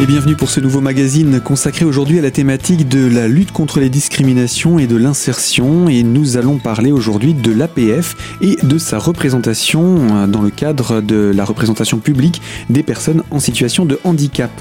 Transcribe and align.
Et 0.00 0.06
bienvenue 0.06 0.36
pour 0.36 0.48
ce 0.48 0.60
nouveau 0.60 0.80
magazine 0.80 1.40
consacré 1.40 1.84
aujourd'hui 1.84 2.20
à 2.20 2.22
la 2.22 2.30
thématique 2.30 2.88
de 2.88 3.08
la 3.08 3.26
lutte 3.26 3.50
contre 3.50 3.80
les 3.80 3.90
discriminations 3.90 4.78
et 4.78 4.86
de 4.86 4.94
l'insertion. 4.94 5.88
Et 5.88 6.04
nous 6.04 6.36
allons 6.36 6.58
parler 6.58 6.92
aujourd'hui 6.92 7.34
de 7.34 7.50
l'APF 7.50 8.14
et 8.40 8.58
de 8.62 8.78
sa 8.78 8.98
représentation 8.98 10.28
dans 10.28 10.40
le 10.40 10.50
cadre 10.50 11.00
de 11.00 11.32
la 11.34 11.44
représentation 11.44 11.98
publique 11.98 12.40
des 12.70 12.84
personnes 12.84 13.24
en 13.32 13.40
situation 13.40 13.86
de 13.86 13.98
handicap. 14.04 14.52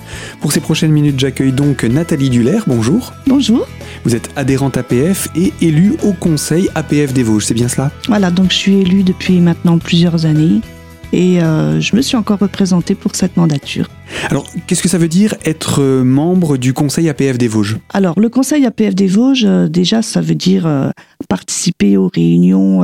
Pour 0.42 0.54
ces 0.54 0.60
prochaines 0.60 0.92
minutes, 0.92 1.20
j'accueille 1.20 1.52
donc 1.52 1.84
Nathalie 1.84 2.32
Duller. 2.32 2.62
Bonjour. 2.66 3.14
Bonjour. 3.28 3.68
Vous 4.06 4.16
êtes 4.16 4.32
adhérente 4.36 4.76
APF 4.78 5.28
et 5.36 5.54
élue 5.62 5.98
au 6.02 6.14
conseil 6.14 6.68
APF 6.74 7.14
des 7.14 7.22
Vosges, 7.22 7.46
c'est 7.46 7.54
bien 7.54 7.68
cela? 7.68 7.92
Voilà, 8.08 8.32
donc 8.32 8.50
je 8.50 8.58
suis 8.58 8.82
élue 8.82 9.04
depuis 9.04 9.40
maintenant 9.40 9.78
plusieurs 9.78 10.26
années 10.26 10.62
et 11.14 11.42
euh, 11.42 11.80
je 11.80 11.96
me 11.96 12.02
suis 12.02 12.18
encore 12.18 12.40
représentée 12.40 12.96
pour 12.96 13.16
cette 13.16 13.38
mandature. 13.38 13.88
Alors, 14.30 14.46
qu'est-ce 14.66 14.84
que 14.84 14.90
ça 14.90 14.98
veut 14.98 15.08
dire 15.08 15.36
être 15.46 15.82
euh, 15.82 16.04
membre 16.04 16.58
du 16.58 16.74
Conseil 16.74 17.10
APF 17.10 17.38
des 17.38 17.48
Vosges? 17.48 17.78
Alors, 17.94 18.20
le 18.20 18.30
Conseil 18.30 18.66
APF 18.66 18.96
des 18.96 19.08
Vosges, 19.08 19.46
euh, 19.46 19.68
déjà, 19.68 20.02
ça 20.02 20.22
veut 20.22 20.36
dire 20.36 20.68
participer 21.30 21.98
aux 21.98 22.10
réunions 22.14 22.82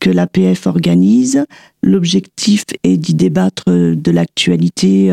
que 0.00 0.10
l'APF 0.10 0.66
organise. 0.66 1.44
L'objectif 1.82 2.64
est 2.84 2.96
d'y 2.96 3.14
débattre 3.14 3.64
de 3.66 4.10
l'actualité 4.10 5.10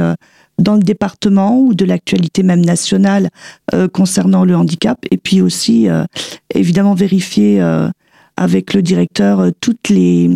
dans 0.59 0.75
le 0.75 0.81
département 0.81 1.59
ou 1.59 1.73
de 1.73 1.85
l'actualité 1.85 2.43
même 2.43 2.63
nationale 2.63 3.29
concernant 3.93 4.45
le 4.45 4.55
handicap, 4.55 4.99
et 5.09 5.17
puis 5.17 5.41
aussi, 5.41 5.87
évidemment, 6.53 6.93
vérifier 6.93 7.61
avec 8.37 8.73
le 8.73 8.81
directeur 8.81 9.49
toutes 9.61 9.89
les 9.89 10.29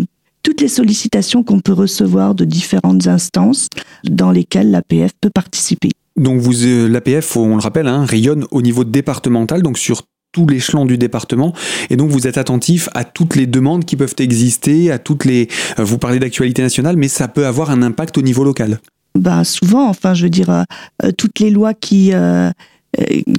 toutes 0.48 0.62
les 0.62 0.70
sollicitations 0.70 1.44
qu'on 1.44 1.60
peut 1.60 1.74
recevoir 1.74 2.34
de 2.34 2.46
différentes 2.46 3.06
instances 3.08 3.68
dans 4.10 4.32
lesquelles 4.32 4.72
l'APF 4.72 5.12
peut 5.20 5.30
participer. 5.30 5.90
Donc 6.16 6.40
vous, 6.40 6.64
euh, 6.64 6.88
l'APF, 6.88 7.36
on 7.36 7.58
le 7.58 7.62
rappelle, 7.62 7.86
hein, 7.86 8.06
rayonne 8.06 8.46
au 8.52 8.62
niveau 8.62 8.86
départemental, 8.86 9.62
donc 9.62 9.78
sur 9.78 10.04
tout 10.32 10.48
l'échelon 10.48 10.86
du 10.86 10.98
département 10.98 11.52
et 11.90 11.98
donc 11.98 12.12
vous 12.12 12.28
êtes 12.28 12.38
attentif 12.38 12.88
à 12.94 13.04
toutes 13.04 13.36
les 13.36 13.46
demandes 13.46 13.84
qui 13.84 13.98
peuvent 13.98 14.16
exister, 14.20 14.90
à 14.90 15.00
toutes 15.00 15.26
les 15.26 15.50
euh, 15.80 15.84
vous 15.84 15.98
parlez 15.98 16.20
d'actualité 16.20 16.62
nationale 16.62 16.96
mais 16.96 17.10
ça 17.10 17.28
peut 17.28 17.46
avoir 17.46 17.70
un 17.70 17.82
impact 17.82 18.18
au 18.18 18.22
niveau 18.22 18.46
local. 18.46 18.80
Bah 19.16 19.44
souvent 19.44 19.90
enfin 19.90 20.14
je 20.14 20.24
veux 20.24 20.30
dire 20.30 20.50
euh, 20.50 21.12
toutes 21.18 21.40
les 21.40 21.50
lois 21.50 21.74
qui 21.74 22.12
euh, 22.14 22.52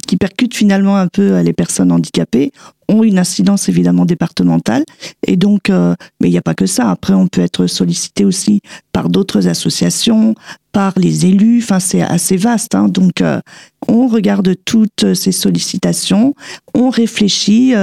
qui 0.07 0.17
percutent 0.17 0.55
finalement 0.55 0.97
un 0.97 1.07
peu 1.07 1.39
les 1.41 1.53
personnes 1.53 1.91
handicapées 1.91 2.51
ont 2.87 3.03
une 3.03 3.19
incidence 3.19 3.69
évidemment 3.69 4.05
départementale. 4.05 4.83
Et 5.25 5.37
donc 5.37 5.69
euh, 5.69 5.95
mais 6.19 6.27
il 6.27 6.31
n'y 6.31 6.37
a 6.37 6.41
pas 6.41 6.55
que 6.55 6.65
ça. 6.65 6.89
Après 6.89 7.13
on 7.13 7.27
peut 7.27 7.41
être 7.41 7.67
sollicité 7.67 8.25
aussi 8.25 8.61
par 8.91 9.09
d'autres 9.09 9.47
associations 9.47 10.35
par 10.71 10.93
les 10.97 11.25
élus. 11.25 11.61
Enfin 11.63 11.79
c'est 11.79 12.01
assez 12.01 12.37
vaste 12.37 12.75
hein. 12.75 12.87
donc 12.87 13.21
euh, 13.21 13.39
on 13.87 14.07
regarde 14.07 14.55
toutes 14.65 15.13
ces 15.13 15.31
sollicitations. 15.31 16.35
On 16.73 16.89
réfléchit 16.89 17.73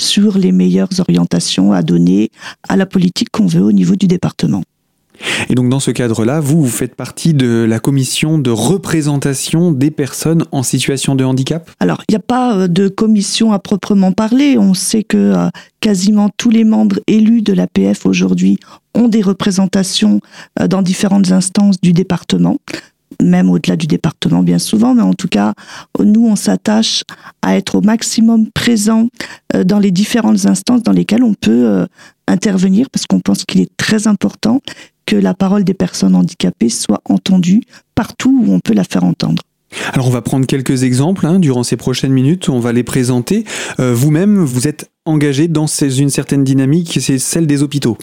sur 0.00 0.38
les 0.38 0.52
meilleures 0.52 1.00
orientations 1.00 1.72
à 1.72 1.82
donner 1.82 2.30
à 2.68 2.76
la 2.76 2.86
politique 2.86 3.30
qu'on 3.30 3.46
veut 3.46 3.62
au 3.62 3.72
niveau 3.72 3.96
du 3.96 4.06
département 4.06 4.62
et 5.48 5.54
donc 5.54 5.68
dans 5.68 5.80
ce 5.80 5.90
cadre-là, 5.90 6.40
vous, 6.40 6.62
vous 6.62 6.70
faites 6.70 6.94
partie 6.94 7.34
de 7.34 7.64
la 7.68 7.78
commission 7.78 8.38
de 8.38 8.50
représentation 8.50 9.72
des 9.72 9.90
personnes 9.90 10.44
en 10.52 10.62
situation 10.62 11.14
de 11.14 11.24
handicap? 11.24 11.70
Alors, 11.80 12.02
il 12.08 12.12
n'y 12.12 12.16
a 12.16 12.22
pas 12.22 12.54
euh, 12.54 12.68
de 12.68 12.88
commission 12.88 13.52
à 13.52 13.58
proprement 13.58 14.12
parler. 14.12 14.56
On 14.58 14.74
sait 14.74 15.02
que 15.02 15.16
euh, 15.16 15.48
quasiment 15.80 16.30
tous 16.36 16.50
les 16.50 16.64
membres 16.64 17.00
élus 17.06 17.42
de 17.42 17.52
l'APF 17.52 18.06
aujourd'hui 18.06 18.58
ont 18.94 19.08
des 19.08 19.22
représentations 19.22 20.20
euh, 20.60 20.68
dans 20.68 20.82
différentes 20.82 21.32
instances 21.32 21.80
du 21.80 21.92
département 21.92 22.58
même 23.20 23.50
au-delà 23.50 23.74
du 23.74 23.88
département 23.88 24.44
bien 24.44 24.60
souvent, 24.60 24.94
mais 24.94 25.02
en 25.02 25.14
tout 25.14 25.26
cas, 25.26 25.54
nous, 25.98 26.28
on 26.28 26.36
s'attache 26.36 27.02
à 27.42 27.56
être 27.56 27.74
au 27.74 27.80
maximum 27.80 28.48
présent 28.52 29.08
dans 29.64 29.80
les 29.80 29.90
différentes 29.90 30.46
instances 30.46 30.84
dans 30.84 30.92
lesquelles 30.92 31.24
on 31.24 31.34
peut 31.34 31.84
intervenir, 32.28 32.88
parce 32.90 33.06
qu'on 33.06 33.18
pense 33.18 33.44
qu'il 33.44 33.60
est 33.60 33.76
très 33.76 34.06
important 34.06 34.60
que 35.08 35.16
la 35.16 35.32
parole 35.32 35.64
des 35.64 35.72
personnes 35.72 36.14
handicapées 36.14 36.68
soit 36.68 37.00
entendue 37.06 37.62
partout 37.94 38.44
où 38.44 38.52
on 38.52 38.60
peut 38.60 38.74
la 38.74 38.84
faire 38.84 39.04
entendre. 39.04 39.42
Alors 39.94 40.06
on 40.06 40.10
va 40.10 40.20
prendre 40.20 40.46
quelques 40.46 40.82
exemples 40.82 41.24
hein, 41.26 41.38
durant 41.38 41.62
ces 41.62 41.78
prochaines 41.78 42.12
minutes, 42.12 42.50
on 42.50 42.60
va 42.60 42.74
les 42.74 42.82
présenter. 42.82 43.44
Euh, 43.80 43.94
vous-même, 43.94 44.38
vous 44.38 44.68
êtes 44.68 44.90
engagé 45.06 45.48
dans 45.48 45.66
une 45.66 46.10
certaine 46.10 46.44
dynamique, 46.44 46.98
c'est 47.00 47.18
celle 47.18 47.46
des 47.46 47.62
hôpitaux. 47.62 47.96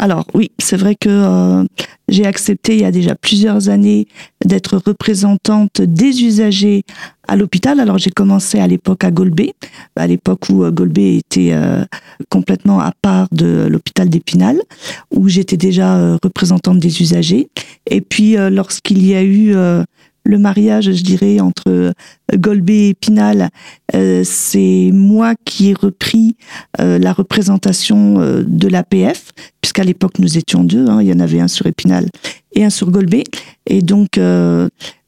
Alors 0.00 0.26
oui, 0.32 0.50
c'est 0.58 0.78
vrai 0.78 0.94
que 0.98 1.10
euh, 1.10 1.64
j'ai 2.08 2.24
accepté 2.24 2.72
il 2.74 2.80
y 2.80 2.86
a 2.86 2.90
déjà 2.90 3.14
plusieurs 3.14 3.68
années 3.68 4.08
d'être 4.42 4.78
représentante 4.78 5.82
des 5.82 6.24
usagers 6.24 6.84
à 7.28 7.36
l'hôpital. 7.36 7.78
Alors 7.80 7.98
j'ai 7.98 8.08
commencé 8.08 8.58
à 8.58 8.66
l'époque 8.66 9.04
à 9.04 9.10
Golbet, 9.10 9.52
à 9.96 10.06
l'époque 10.06 10.48
où 10.48 10.64
euh, 10.64 10.72
était 10.96 11.50
euh, 11.52 11.84
complètement 12.30 12.80
à 12.80 12.92
part 13.02 13.28
de 13.30 13.66
l'hôpital 13.70 14.08
d'Épinal, 14.08 14.62
où 15.14 15.28
j'étais 15.28 15.58
déjà 15.58 16.16
représentante 16.22 16.78
des 16.78 17.02
usagers. 17.02 17.50
Et 17.84 18.00
puis 18.00 18.36
lorsqu'il 18.50 19.06
y 19.06 19.14
a 19.14 19.22
eu 19.22 19.54
le 20.30 20.38
mariage, 20.38 20.92
je 20.92 21.02
dirais, 21.02 21.40
entre 21.40 21.92
Golbet 22.34 22.90
et 22.90 22.94
Pinal, 22.94 23.50
euh, 23.94 24.22
c'est 24.24 24.90
moi 24.92 25.34
qui 25.44 25.70
ai 25.70 25.74
repris 25.74 26.36
euh, 26.80 26.98
la 26.98 27.12
représentation 27.12 28.20
euh, 28.20 28.44
de 28.46 28.68
l'APF, 28.68 29.32
puisqu'à 29.60 29.82
l'époque 29.84 30.18
nous 30.20 30.38
étions 30.38 30.62
deux, 30.62 30.86
hein, 30.86 31.02
il 31.02 31.08
y 31.08 31.12
en 31.12 31.20
avait 31.20 31.40
un 31.40 31.48
sur 31.48 31.66
Épinal 31.66 32.08
et 32.54 32.64
un 32.64 32.70
sur 32.70 32.90
Golbet, 32.90 33.24
et 33.66 33.82
donc 33.82 34.18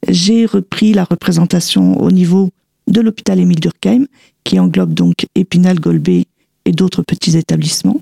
j'ai 0.07 0.45
repris 0.45 0.93
la 0.93 1.03
représentation 1.03 1.99
au 2.01 2.09
niveau 2.09 2.49
de 2.87 3.01
l'hôpital 3.01 3.39
Émile 3.39 3.59
Durkheim, 3.59 4.05
qui 4.43 4.59
englobe 4.59 4.93
donc 4.93 5.25
Épinal, 5.35 5.79
Golbet 5.79 6.25
et 6.65 6.71
d'autres 6.71 7.01
petits 7.01 7.37
établissements. 7.37 7.99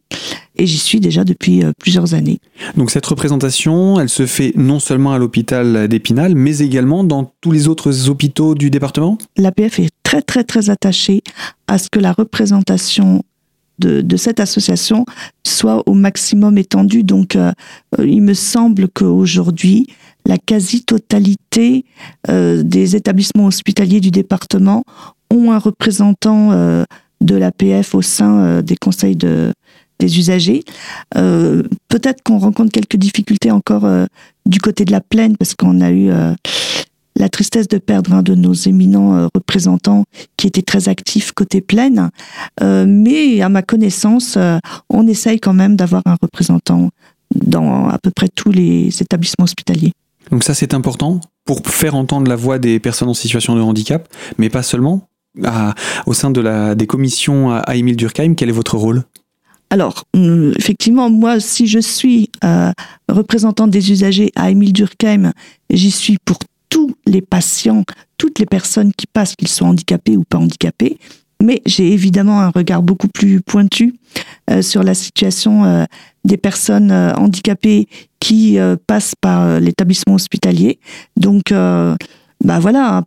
Et 0.57 0.65
j'y 0.65 0.77
suis 0.77 0.99
déjà 0.99 1.23
depuis 1.23 1.63
euh, 1.63 1.71
plusieurs 1.79 2.13
années. 2.13 2.39
Donc 2.75 2.91
cette 2.91 3.05
représentation, 3.05 3.99
elle 3.99 4.09
se 4.09 4.25
fait 4.25 4.53
non 4.55 4.79
seulement 4.79 5.13
à 5.13 5.17
l'hôpital 5.17 5.87
d'Épinal, 5.87 6.35
mais 6.35 6.59
également 6.59 7.03
dans 7.03 7.31
tous 7.41 7.51
les 7.51 7.67
autres 7.67 8.09
hôpitaux 8.09 8.55
du 8.55 8.69
département? 8.69 9.17
L'APF 9.37 9.79
est 9.79 9.91
très 10.03 10.21
très 10.21 10.43
très 10.43 10.69
attachée 10.69 11.21
à 11.67 11.77
ce 11.77 11.89
que 11.89 11.99
la 11.99 12.11
représentation 12.11 13.23
de, 13.79 14.01
de, 14.01 14.17
cette 14.17 14.39
association 14.39 15.05
soit 15.45 15.83
au 15.87 15.93
maximum 15.93 16.57
étendue. 16.57 17.03
Donc, 17.03 17.35
euh, 17.35 17.51
il 17.99 18.21
me 18.21 18.33
semble 18.33 18.87
qu'aujourd'hui, 18.89 19.87
la 20.25 20.37
quasi-totalité 20.37 21.85
euh, 22.29 22.61
des 22.63 22.95
établissements 22.95 23.47
hospitaliers 23.47 23.99
du 23.99 24.11
département 24.11 24.83
ont 25.31 25.51
un 25.51 25.57
représentant 25.57 26.51
euh, 26.51 26.83
de 27.21 27.35
l'APF 27.35 27.95
au 27.95 28.01
sein 28.01 28.61
des 28.61 28.75
conseils 28.75 29.15
de, 29.15 29.53
des 30.01 30.19
usagers. 30.19 30.63
Euh, 31.15 31.63
peut-être 31.87 32.21
qu'on 32.23 32.39
rencontre 32.39 32.71
quelques 32.71 32.97
difficultés 32.97 33.51
encore 33.51 33.85
euh, 33.85 34.05
du 34.45 34.59
côté 34.59 34.83
de 34.85 34.91
la 34.91 35.01
plaine 35.01 35.37
parce 35.37 35.55
qu'on 35.55 35.81
a 35.81 35.91
eu 35.91 36.09
la 37.15 37.29
tristesse 37.29 37.67
de 37.67 37.77
perdre 37.77 38.13
un 38.13 38.23
de 38.23 38.33
nos 38.33 38.53
éminents 38.53 39.29
représentants 39.35 40.05
qui 40.35 40.47
était 40.47 40.63
très 40.63 40.89
actif 40.89 41.31
côté 41.31 41.61
plaine. 41.61 42.09
mais 42.61 43.41
à 43.41 43.49
ma 43.49 43.61
connaissance, 43.61 44.37
on 44.89 45.07
essaye 45.07 45.39
quand 45.39 45.53
même 45.53 45.75
d'avoir 45.75 46.01
un 46.05 46.17
représentant 46.19 46.89
dans 47.35 47.87
à 47.87 47.99
peu 47.99 48.09
près 48.09 48.29
tous 48.29 48.51
les 48.51 48.87
établissements 49.01 49.43
hospitaliers. 49.43 49.93
Donc 50.31 50.43
ça 50.43 50.55
c'est 50.55 50.73
important 50.73 51.21
pour 51.45 51.61
faire 51.67 51.95
entendre 51.95 52.27
la 52.27 52.35
voix 52.35 52.57
des 52.57 52.79
personnes 52.79 53.09
en 53.09 53.13
situation 53.13 53.55
de 53.55 53.61
handicap, 53.61 54.07
mais 54.39 54.49
pas 54.49 54.63
seulement 54.63 55.07
au 56.05 56.13
sein 56.13 56.31
de 56.31 56.41
la, 56.41 56.75
des 56.75 56.87
commissions 56.87 57.51
à, 57.51 57.75
Émile 57.75 57.95
Durkheim, 57.95 58.35
quel 58.35 58.49
est 58.49 58.53
votre 58.53 58.77
rôle? 58.77 59.03
Alors, 59.71 60.03
hum, 60.13 60.51
effectivement, 60.57 61.09
moi, 61.09 61.39
si 61.39 61.65
je 61.65 61.79
suis 61.79 62.29
euh, 62.43 62.73
représentante 63.07 63.71
des 63.71 63.91
usagers 63.91 64.31
à 64.35 64.51
Émile 64.51 64.73
Durkheim, 64.73 65.31
j'y 65.69 65.91
suis 65.91 66.17
pour 66.25 66.39
tous 66.69 66.93
les 67.07 67.21
patients, 67.21 67.85
toutes 68.17 68.37
les 68.37 68.45
personnes 68.45 68.91
qui 68.91 69.07
passent, 69.07 69.35
qu'ils 69.37 69.47
soient 69.47 69.69
handicapés 69.69 70.17
ou 70.17 70.25
pas 70.25 70.39
handicapés. 70.39 70.97
Mais 71.41 71.61
j'ai 71.65 71.91
évidemment 71.93 72.41
un 72.41 72.49
regard 72.49 72.83
beaucoup 72.83 73.07
plus 73.07 73.41
pointu 73.41 73.95
euh, 74.49 74.61
sur 74.61 74.83
la 74.83 74.93
situation 74.93 75.63
euh, 75.63 75.85
des 76.25 76.37
personnes 76.37 76.91
handicapées 76.91 77.87
qui 78.19 78.59
passent 78.85 79.15
par 79.19 79.59
l'établissement 79.59 80.13
hospitalier. 80.13 80.79
Donc, 81.17 81.51
bah 82.43 82.59
voilà, 82.59 83.03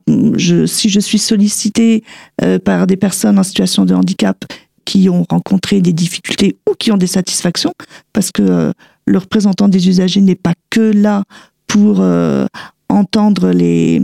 si 0.66 0.88
je 0.88 1.00
suis 1.00 1.18
sollicitée 1.18 2.04
euh, 2.42 2.58
par 2.58 2.86
des 2.86 2.96
personnes 2.96 3.38
en 3.38 3.42
situation 3.42 3.84
de 3.84 3.94
handicap 3.94 4.44
qui 4.84 5.08
ont 5.08 5.24
rencontré 5.28 5.80
des 5.80 5.92
difficultés 5.92 6.56
ou 6.68 6.74
qui 6.74 6.92
ont 6.92 6.96
des 6.96 7.06
satisfactions, 7.06 7.72
parce 8.12 8.30
que 8.30 8.42
euh, 8.42 8.72
le 9.06 9.18
représentant 9.18 9.68
des 9.68 9.88
usagers 9.88 10.20
n'est 10.20 10.34
pas 10.34 10.54
que 10.70 10.80
là 10.80 11.24
pour 11.66 12.00
euh, 12.00 12.46
entendre 12.88 13.50
les, 13.50 14.02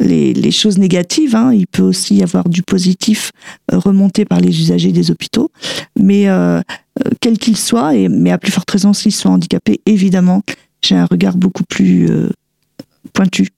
les, 0.00 0.32
les, 0.34 0.50
choses 0.50 0.78
négatives, 0.78 1.36
hein. 1.36 1.52
il 1.52 1.66
peut 1.66 1.82
aussi 1.82 2.16
y 2.16 2.22
avoir 2.22 2.48
du 2.48 2.62
positif 2.62 3.30
remonté 3.70 4.24
par 4.24 4.40
les 4.40 4.60
usagers 4.60 4.92
des 4.92 5.10
hôpitaux, 5.10 5.50
mais 5.98 6.26
quel 7.20 7.38
qu'il 7.38 7.56
soit, 7.56 7.94
et, 7.94 8.08
mais 8.08 8.32
à 8.32 8.38
plus 8.38 8.50
forte 8.50 8.70
raison 8.70 8.92
s'ils 8.92 9.12
sont 9.12 9.28
handicapés, 9.28 9.80
évidemment, 9.86 10.42
j'ai 10.82 10.96
un 10.96 11.06
regard 11.06 11.36
beaucoup 11.36 11.64
plus 11.64 12.08
pointu. 13.12 13.48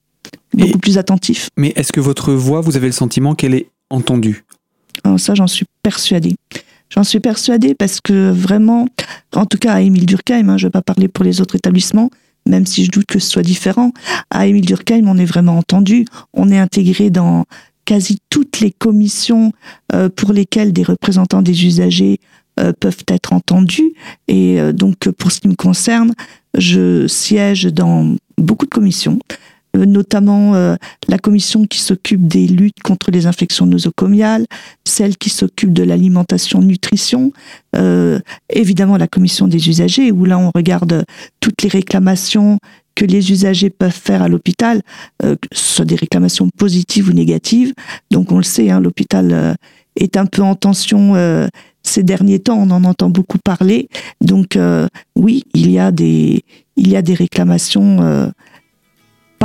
beaucoup 0.52 0.78
plus 0.78 0.98
attentif. 0.98 1.48
Mais 1.56 1.72
est-ce 1.76 1.92
que 1.92 2.00
votre 2.00 2.32
voix, 2.32 2.60
vous 2.60 2.76
avez 2.76 2.86
le 2.86 2.92
sentiment 2.92 3.34
qu'elle 3.34 3.54
est 3.54 3.68
entendue? 3.90 4.44
Ça, 5.18 5.34
j'en 5.34 5.46
suis 5.46 5.66
persuadée. 5.82 6.36
J'en 6.90 7.04
suis 7.04 7.20
persuadée 7.20 7.74
parce 7.74 8.00
que 8.00 8.30
vraiment, 8.30 8.86
en 9.34 9.46
tout 9.46 9.58
cas 9.58 9.74
à 9.74 9.80
Émile 9.80 10.06
Durkheim, 10.06 10.48
hein, 10.48 10.58
je 10.58 10.64
ne 10.64 10.68
vais 10.68 10.72
pas 10.72 10.82
parler 10.82 11.08
pour 11.08 11.24
les 11.24 11.40
autres 11.40 11.56
établissements, 11.56 12.10
même 12.46 12.66
si 12.66 12.84
je 12.84 12.90
doute 12.90 13.06
que 13.06 13.18
ce 13.18 13.28
soit 13.28 13.42
différent. 13.42 13.92
À 14.30 14.46
Émile 14.46 14.66
Durkheim, 14.66 15.08
on 15.08 15.18
est 15.18 15.24
vraiment 15.24 15.58
entendu, 15.58 16.04
on 16.32 16.50
est 16.50 16.58
intégré 16.58 17.10
dans 17.10 17.44
quasi 17.84 18.18
toutes 18.30 18.60
les 18.60 18.70
commissions 18.70 19.52
euh, 19.92 20.08
pour 20.08 20.32
lesquelles 20.32 20.72
des 20.72 20.84
représentants 20.84 21.42
des 21.42 21.66
usagers 21.66 22.20
euh, 22.60 22.72
peuvent 22.78 23.04
être 23.08 23.32
entendus. 23.32 23.94
Et 24.28 24.60
euh, 24.60 24.72
donc, 24.72 25.08
pour 25.10 25.32
ce 25.32 25.40
qui 25.40 25.48
me 25.48 25.56
concerne, 25.56 26.14
je 26.56 27.06
siège 27.08 27.64
dans 27.64 28.14
beaucoup 28.38 28.66
de 28.66 28.70
commissions. 28.70 29.18
Euh, 29.76 29.86
notamment 29.86 30.54
euh, 30.54 30.76
la 31.08 31.18
commission 31.18 31.66
qui 31.66 31.78
s'occupe 31.78 32.26
des 32.26 32.46
luttes 32.46 32.80
contre 32.82 33.10
les 33.10 33.26
infections 33.26 33.66
nosocomiales, 33.66 34.46
celle 34.84 35.16
qui 35.16 35.30
s'occupe 35.30 35.72
de 35.72 35.82
l'alimentation 35.82 36.60
nutrition, 36.60 37.32
euh, 37.76 38.20
évidemment 38.50 38.96
la 38.96 39.08
commission 39.08 39.48
des 39.48 39.68
usagers, 39.68 40.12
où 40.12 40.24
là 40.24 40.38
on 40.38 40.50
regarde 40.54 41.04
toutes 41.40 41.62
les 41.62 41.68
réclamations 41.68 42.58
que 42.94 43.04
les 43.04 43.32
usagers 43.32 43.70
peuvent 43.70 43.90
faire 43.90 44.22
à 44.22 44.28
l'hôpital, 44.28 44.80
euh, 45.24 45.34
que 45.36 45.48
ce 45.52 45.76
soit 45.76 45.84
des 45.84 45.96
réclamations 45.96 46.48
positives 46.56 47.08
ou 47.08 47.12
négatives. 47.12 47.74
Donc 48.10 48.30
on 48.30 48.36
le 48.36 48.44
sait, 48.44 48.70
hein, 48.70 48.80
l'hôpital 48.80 49.56
est 49.96 50.16
un 50.16 50.26
peu 50.26 50.42
en 50.42 50.54
tension 50.54 51.14
ces 51.82 52.02
derniers 52.02 52.38
temps, 52.38 52.56
on 52.56 52.70
en 52.70 52.84
entend 52.84 53.10
beaucoup 53.10 53.38
parler. 53.38 53.88
Donc 54.20 54.56
oui, 55.16 55.42
il 55.54 55.70
y 55.72 55.78
a 55.80 55.90
des, 55.90 56.44
il 56.76 56.88
y 56.88 56.96
a 56.96 57.02
des 57.02 57.14
réclamations 57.14 58.32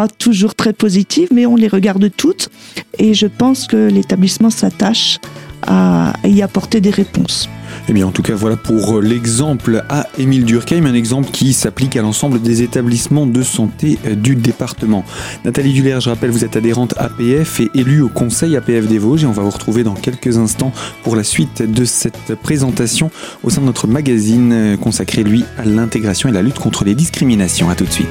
toujours 0.08 0.56
très 0.56 0.74
positives, 0.74 1.30
mais 1.34 1.46
on 1.46 1.56
les 1.56 1.68
regarde 1.68 2.10
toutes. 2.16 2.50
Et 2.98 3.14
je 3.14 3.28
pense 3.28 3.68
que 3.68 3.90
l'établissement 3.90 4.50
s'attache 4.50 5.20
à 5.68 6.14
y 6.24 6.42
apporter 6.42 6.82
des 6.82 6.90
réponses. 6.90 7.50
Eh 7.88 7.94
bien, 7.94 8.08
en 8.08 8.12
tout 8.12 8.22
cas, 8.22 8.34
voilà 8.34 8.56
pour 8.56 9.02
l'exemple 9.02 9.84
à 9.90 10.08
Émile 10.18 10.46
Durkheim, 10.46 10.86
un 10.86 10.94
exemple 10.94 11.30
qui 11.32 11.54
s'applique 11.54 11.96
à 11.96 12.02
l'ensemble 12.02 12.42
des 12.42 12.62
établissements 12.62 13.26
de 13.26 13.42
santé 13.42 13.98
du 14.16 14.36
département. 14.36 15.04
Nathalie 15.46 15.74
Duller, 15.74 16.00
je 16.00 16.10
rappelle, 16.10 16.32
vous 16.32 16.46
êtes 16.46 16.56
adhérente 16.56 16.94
APF 16.98 17.60
et 17.60 17.70
élue 17.76 18.02
au 18.02 18.10
conseil 18.10 18.56
APF 18.56 18.88
des 18.88 19.00
Vosges 19.00 19.24
et 19.24 19.28
on 19.28 19.32
va 19.32 19.44
vous 19.44 19.50
retrouver 19.50 19.84
dans 19.84 19.96
quelques 19.96 20.38
instants 20.38 20.72
pour 21.04 21.16
la 21.16 21.24
suite 21.24 21.62
de 21.62 21.86
cette 21.86 22.36
présentation 22.42 23.12
au 23.44 23.50
sein 23.50 23.62
de 23.62 23.66
notre 23.66 23.88
magazine 23.88 24.78
consacré, 24.82 25.24
lui, 25.24 25.44
à 25.58 25.66
l'intégration 25.66 26.30
et 26.30 26.32
la 26.32 26.42
lutte 26.42 26.60
contre 26.60 26.86
les 26.86 26.96
discriminations. 26.96 27.70
A 27.70 27.76
tout 27.76 27.86
de 27.86 27.92
suite. 27.92 28.08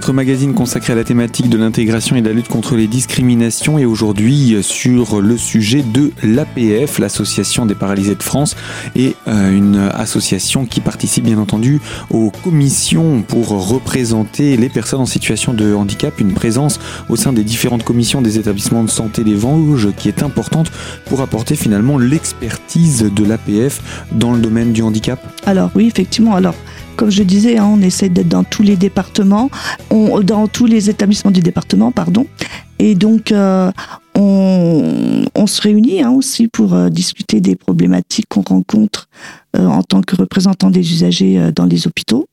Notre 0.00 0.14
magazine 0.14 0.54
consacrée 0.54 0.94
à 0.94 0.96
la 0.96 1.04
thématique 1.04 1.50
de 1.50 1.58
l'intégration 1.58 2.16
et 2.16 2.22
de 2.22 2.28
la 2.28 2.32
lutte 2.32 2.48
contre 2.48 2.74
les 2.74 2.86
discriminations 2.86 3.78
et 3.78 3.84
aujourd'hui 3.84 4.56
sur 4.62 5.20
le 5.20 5.36
sujet 5.36 5.82
de 5.82 6.10
l'APF, 6.22 6.98
l'association 6.98 7.66
des 7.66 7.74
paralysés 7.74 8.14
de 8.14 8.22
France 8.22 8.56
et 8.96 9.14
euh, 9.28 9.54
une 9.54 9.76
association 9.76 10.64
qui 10.64 10.80
participe 10.80 11.24
bien 11.24 11.36
entendu 11.36 11.82
aux 12.08 12.30
commissions 12.30 13.20
pour 13.20 13.48
représenter 13.68 14.56
les 14.56 14.70
personnes 14.70 15.02
en 15.02 15.06
situation 15.06 15.52
de 15.52 15.74
handicap, 15.74 16.18
une 16.18 16.32
présence 16.32 16.80
au 17.10 17.16
sein 17.16 17.34
des 17.34 17.44
différentes 17.44 17.84
commissions 17.84 18.22
des 18.22 18.38
établissements 18.38 18.84
de 18.84 18.88
santé 18.88 19.22
des 19.22 19.34
Vosges 19.34 19.92
qui 19.98 20.08
est 20.08 20.22
importante 20.22 20.72
pour 21.04 21.20
apporter 21.20 21.56
finalement 21.56 21.98
l'expertise 21.98 23.02
de 23.14 23.24
l'APF 23.26 24.06
dans 24.12 24.32
le 24.32 24.38
domaine 24.38 24.72
du 24.72 24.80
handicap. 24.80 25.20
Alors 25.44 25.70
oui, 25.74 25.88
effectivement. 25.88 26.36
Alors 26.36 26.54
comme 27.00 27.10
je 27.10 27.22
disais, 27.22 27.56
hein, 27.56 27.64
on 27.64 27.80
essaie 27.80 28.10
d'être 28.10 28.28
dans 28.28 28.44
tous 28.44 28.62
les 28.62 28.76
départements, 28.76 29.48
dans 29.90 30.46
tous 30.48 30.66
les 30.66 30.90
établissements 30.90 31.30
du 31.30 31.40
département, 31.40 31.92
pardon. 31.92 32.26
Et 32.78 32.94
donc, 32.94 33.32
euh, 33.32 33.72
on, 34.14 35.46
se 35.46 35.62
réunit 35.62 36.02
hein, 36.02 36.10
aussi 36.10 36.46
pour 36.46 36.74
euh, 36.74 36.90
discuter 36.90 37.40
des 37.40 37.56
problématiques 37.56 38.26
qu'on 38.28 38.42
rencontre 38.42 39.08
euh, 39.56 39.64
en 39.64 39.82
tant 39.82 40.02
que 40.02 40.14
représentant 40.14 40.68
des 40.68 40.92
usagers 40.92 41.50
dans 41.56 41.64
les 41.64 41.86
hôpitaux. 41.86 42.28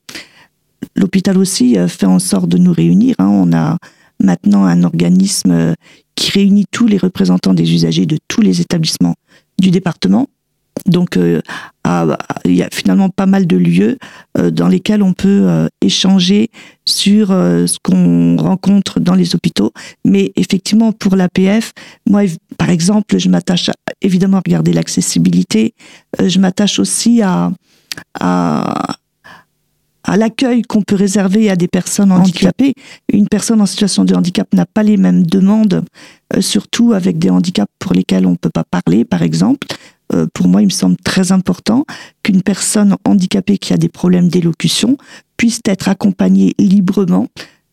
L'hôpital 0.97 1.37
aussi 1.37 1.77
fait 1.87 2.05
en 2.05 2.19
sorte 2.19 2.49
de 2.49 2.57
nous 2.57 2.73
réunir. 2.73 3.15
Hein. 3.19 3.29
On 3.29 3.53
a 3.53 3.77
maintenant 4.21 4.65
un 4.65 4.83
organisme 4.83 5.75
qui 6.15 6.31
réunit 6.31 6.65
tous 6.69 6.87
les 6.87 6.97
représentants 6.97 7.53
des 7.53 7.73
usagers 7.73 8.05
de 8.05 8.17
tous 8.27 8.41
les 8.41 8.59
établissements 8.59 9.15
du 9.59 9.71
département 9.71 10.27
donc, 10.87 11.17
euh, 11.17 11.41
il 12.45 12.55
y 12.55 12.63
a 12.63 12.69
finalement 12.71 13.09
pas 13.09 13.25
mal 13.25 13.45
de 13.45 13.57
lieux 13.57 13.97
euh, 14.37 14.51
dans 14.51 14.67
lesquels 14.67 15.03
on 15.03 15.13
peut 15.13 15.43
euh, 15.47 15.67
échanger 15.81 16.49
sur 16.85 17.27
ce 17.27 17.77
qu'on 17.83 18.37
rencontre 18.37 18.99
dans 18.99 19.13
les 19.13 19.35
hôpitaux. 19.35 19.73
Mais 20.05 20.31
effectivement, 20.37 20.93
pour 20.93 21.17
l'APF, 21.17 21.73
moi, 22.09 22.21
par 22.57 22.69
exemple, 22.69 23.17
je 23.17 23.27
m'attache 23.27 23.69
évidemment 24.01 24.37
à 24.37 24.41
regarder 24.45 24.71
l'accessibilité. 24.71 25.73
je 26.17 26.39
m'attache 26.39 26.79
aussi 26.79 27.21
à, 27.21 27.51
à, 28.21 28.95
à 30.05 30.15
l'accueil 30.15 30.61
qu'on 30.61 30.81
peut 30.81 30.95
réserver 30.95 31.49
à 31.49 31.57
des 31.57 31.67
personnes 31.67 32.13
handicapées. 32.13 32.73
Une 33.11 33.27
personne 33.27 33.59
en 33.59 33.65
situation 33.65 34.05
de 34.05 34.15
handicap 34.15 34.47
n'a 34.53 34.65
pas 34.65 34.83
les 34.83 34.95
mêmes 34.95 35.23
demandes, 35.23 35.83
surtout 36.39 36.93
avec 36.93 37.19
des 37.19 37.29
handicaps 37.29 37.71
pour 37.79 37.91
lesquels 37.93 38.25
on 38.25 38.31
ne 38.31 38.37
peut 38.37 38.49
pas 38.49 38.63
parler, 38.63 39.03
par 39.03 39.23
exemple. 39.23 39.67
Euh, 40.13 40.27
pour 40.33 40.47
moi, 40.47 40.61
il 40.61 40.65
me 40.65 40.71
semble 40.71 40.97
très 40.97 41.31
important 41.31 41.85
qu'une 42.23 42.41
personne 42.41 42.95
handicapée 43.05 43.57
qui 43.57 43.73
a 43.73 43.77
des 43.77 43.89
problèmes 43.89 44.29
d'élocution 44.29 44.97
puisse 45.37 45.59
être 45.65 45.89
accompagnée 45.89 46.53
librement 46.59 47.27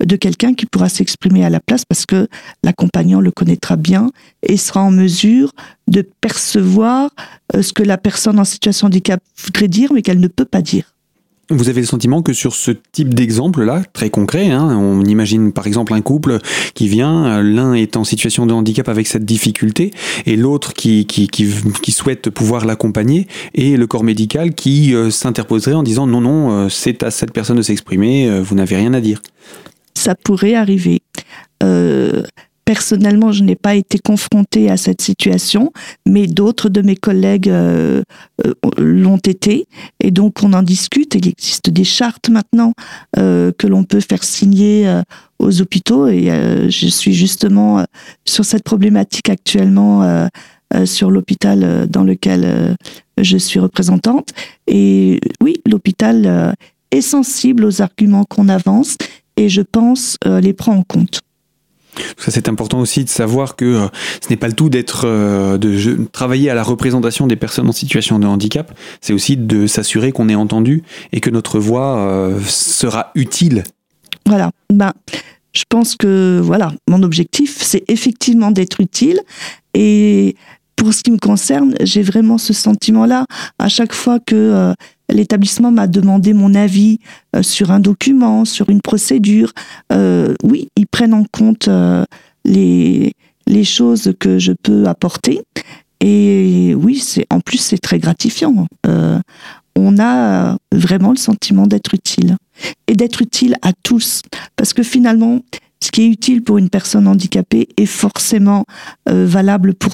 de 0.05 0.17
quelqu'un 0.17 0.55
qui 0.55 0.67
pourra 0.67 0.89
s'exprimer 0.89 1.45
à 1.45 1.51
la 1.51 1.61
place 1.61 1.85
parce 1.85 2.05
que 2.05 2.29
l'accompagnant 2.63 3.21
le 3.21 3.31
connaîtra 3.31 3.77
bien 3.77 4.11
et 4.43 4.57
sera 4.57 4.83
en 4.83 4.91
mesure 4.91 5.53
de 5.89 6.07
percevoir 6.21 7.11
euh, 7.55 7.63
ce 7.63 7.73
que 7.73 7.83
la 7.83 7.97
personne 7.97 8.39
en 8.39 8.45
situation 8.45 8.89
de 8.89 8.95
handicap 8.95 9.21
voudrait 9.37 9.69
dire 9.69 9.93
mais 9.93 10.03
qu'elle 10.03 10.21
ne 10.21 10.29
peut 10.29 10.45
pas 10.45 10.63
dire. 10.63 10.94
Vous 11.51 11.69
avez 11.69 11.83
le 11.83 11.87
sentiment 11.87 12.23
que 12.23 12.33
sur 12.33 12.55
ce 12.55 12.71
type 12.71 13.13
d'exemple-là, 13.13 13.83
très 13.93 14.09
concret, 14.09 14.51
hein, 14.51 14.77
on 14.79 15.05
imagine 15.05 15.53
par 15.53 15.67
exemple 15.67 15.93
un 15.93 16.01
couple 16.01 16.39
qui 16.75 16.89
vient, 16.89 17.43
l'un 17.43 17.75
est 17.75 17.99
en 17.99 18.05
situation 18.05 18.47
de 18.47 18.55
handicap 18.55 18.89
avec 18.89 19.07
cette 19.07 19.27
difficulté, 19.27 19.91
et 20.25 20.37
l'autre 20.37 20.73
qui, 20.73 21.07
qui, 21.07 21.29
qui, 21.29 21.93
souhaite 21.93 22.31
pouvoir 22.31 22.65
l'accompagner, 22.65 23.29
et 23.55 23.77
le 23.77 23.87
corps 23.87 24.05
médical 24.05 24.55
qui 24.55 24.95
euh, 24.95 25.11
s'interposerait 25.11 25.75
en 25.75 25.83
disant 25.83 26.07
non, 26.07 26.23
non, 26.23 26.51
euh, 26.51 26.69
c'est 26.71 27.03
à 27.03 27.11
cette 27.11 27.33
personne 27.33 27.59
de 27.59 27.63
s'exprimer, 27.63 28.29
euh, 28.29 28.41
vous 28.41 28.55
n'avez 28.55 28.77
rien 28.77 28.95
à 28.95 29.01
dire. 29.01 29.21
Ça 29.95 30.15
pourrait 30.15 30.55
arriver. 30.55 31.03
Personnellement, 32.65 33.31
je 33.31 33.45
n'ai 33.45 33.57
pas 33.57 33.75
été 33.75 33.99
confrontée 33.99 34.71
à 34.71 34.79
cette 34.79 35.03
situation, 35.03 35.71
mais 36.07 36.27
d'autres 36.27 36.71
de 36.71 36.81
mes 36.81 36.97
collègues 36.97 37.51
euh, 37.51 38.03
euh, 38.47 38.55
l'ont 38.79 39.19
été. 39.19 39.67
Et 40.01 40.11
donc, 40.11 40.43
on 40.43 40.55
en 40.55 40.63
discute. 40.63 41.15
Il 41.15 41.29
existe 41.29 41.69
des 41.69 41.85
chartes 41.85 42.31
maintenant 42.31 42.73
euh, 43.19 43.53
que 43.59 43.67
l'on 43.67 43.85
peut 43.85 44.01
faire 44.01 44.25
signer 44.25 44.91
aux 45.39 45.61
hôpitaux. 45.61 46.09
Et 46.09 46.31
je 46.71 46.87
suis 46.89 47.13
justement 47.13 47.85
sur 48.25 48.47
cette 48.47 48.63
problématique 48.63 49.29
actuellement 49.29 50.29
sur 50.85 51.11
l'hôpital 51.11 51.87
dans 51.89 52.03
lequel 52.03 52.77
je 53.19 53.37
suis 53.37 53.61
représentante. 53.61 54.31
Et 54.67 55.21
oui, 55.43 55.61
l'hôpital 55.67 56.55
est 56.91 57.03
sensible 57.03 57.65
aux 57.65 57.83
arguments 57.83 58.25
qu'on 58.25 58.49
avance 58.49 58.97
et 59.37 59.49
je 59.49 59.61
pense 59.61 60.17
les 60.25 60.53
prend 60.55 60.77
en 60.77 60.83
compte. 60.83 61.21
Ça, 62.17 62.31
c'est 62.31 62.49
important 62.49 62.81
aussi 62.81 63.05
de 63.05 63.09
savoir 63.09 63.57
que 63.57 63.65
euh, 63.65 63.87
ce 64.23 64.31
n'est 64.31 64.37
pas 64.37 64.49
le 64.49 64.55
tout 64.55 64.69
d'être, 64.69 65.03
euh, 65.07 65.59
de 65.59 66.05
travailler 66.13 66.51
à 66.51 66.55
la 66.55 66.63
représentation 66.63 67.27
des 67.27 67.37
personnes 67.37 67.69
en 67.69 67.73
situation 67.73 68.19
de 68.19 68.27
handicap. 68.27 68.77
C'est 69.01 69.13
aussi 69.13 69.37
de 69.37 69.67
s'assurer 69.67 70.13
qu'on 70.13 70.29
est 70.29 70.35
entendu 70.35 70.83
et 71.13 71.21
que 71.21 71.31
notre 71.31 71.59
voix 71.59 71.99
euh, 71.99 72.41
sera 72.47 73.11
utile. 73.15 73.65
Voilà. 74.27 74.51
Ben, 74.73 74.93
je 75.53 75.65
pense 75.69 75.97
que 75.97 76.41
voilà, 76.43 76.73
mon 76.89 77.03
objectif, 77.03 77.63
c'est 77.63 77.85
effectivement 77.89 78.51
d'être 78.51 78.81
utile 78.81 79.21
et 79.75 80.37
pour 80.77 80.93
ce 80.93 81.03
qui 81.03 81.11
me 81.11 81.19
concerne, 81.19 81.75
j'ai 81.83 82.03
vraiment 82.03 82.39
ce 82.39 82.53
sentiment-là. 82.53 83.27
À 83.59 83.69
chaque 83.69 83.93
fois 83.93 84.19
que 84.19 84.75
l'établissement 85.09 85.71
m'a 85.71 85.87
demandé 85.87 86.33
mon 86.33 86.55
avis 86.55 86.99
euh, 87.35 87.43
sur 87.43 87.71
un 87.71 87.81
document, 87.81 88.45
sur 88.45 88.71
une 88.71 88.81
procédure. 88.81 89.53
Euh, 89.93 90.35
oui, 90.43 90.69
ils 90.77 90.87
prennent 90.87 91.15
en 91.15 91.25
compte 91.25 91.69
euh, 91.69 92.05
les, 92.45 93.13
les 93.47 93.65
choses 93.65 94.13
que 94.19 94.39
je 94.39 94.53
peux 94.53 94.87
apporter. 94.87 95.43
Et 96.01 96.75
oui, 96.77 96.99
c'est 96.99 97.27
en 97.31 97.41
plus 97.41 97.59
c'est 97.59 97.79
très 97.79 97.99
gratifiant. 97.99 98.67
on 99.77 99.99
a 99.99 100.57
vraiment 100.73 101.11
le 101.11 101.17
sentiment 101.17 101.67
d'être 101.67 101.95
utile 101.95 102.37
et 102.87 102.95
d'être 102.95 103.23
utile 103.23 103.57
à 103.63 103.73
tous. 103.83 104.23
Parce 104.57 104.73
que 104.73 104.83
finalement, 104.83 105.41
ce 105.85 105.91
qui 105.91 106.03
est 106.03 106.09
utile 106.09 106.43
pour 106.43 106.57
une 106.57 106.71
personne 106.71 107.07
handicapée 107.07 107.69
est 107.77 107.87
forcément 107.87 108.65
euh, 109.09 109.27
valable 109.27 109.75
pour 109.75 109.93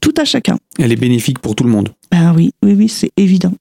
tout 0.00 0.14
à 0.16 0.24
chacun. 0.24 0.58
Elle 0.78 0.92
est 0.92 0.96
bénéfique 0.96 1.38
pour 1.38 1.54
tout 1.54 1.64
le 1.64 1.70
monde. 1.70 1.90
Ben 2.10 2.34
oui, 2.34 2.52
oui, 2.62 2.74
oui, 2.76 2.88
c'est 2.88 3.10
évident. 3.16 3.52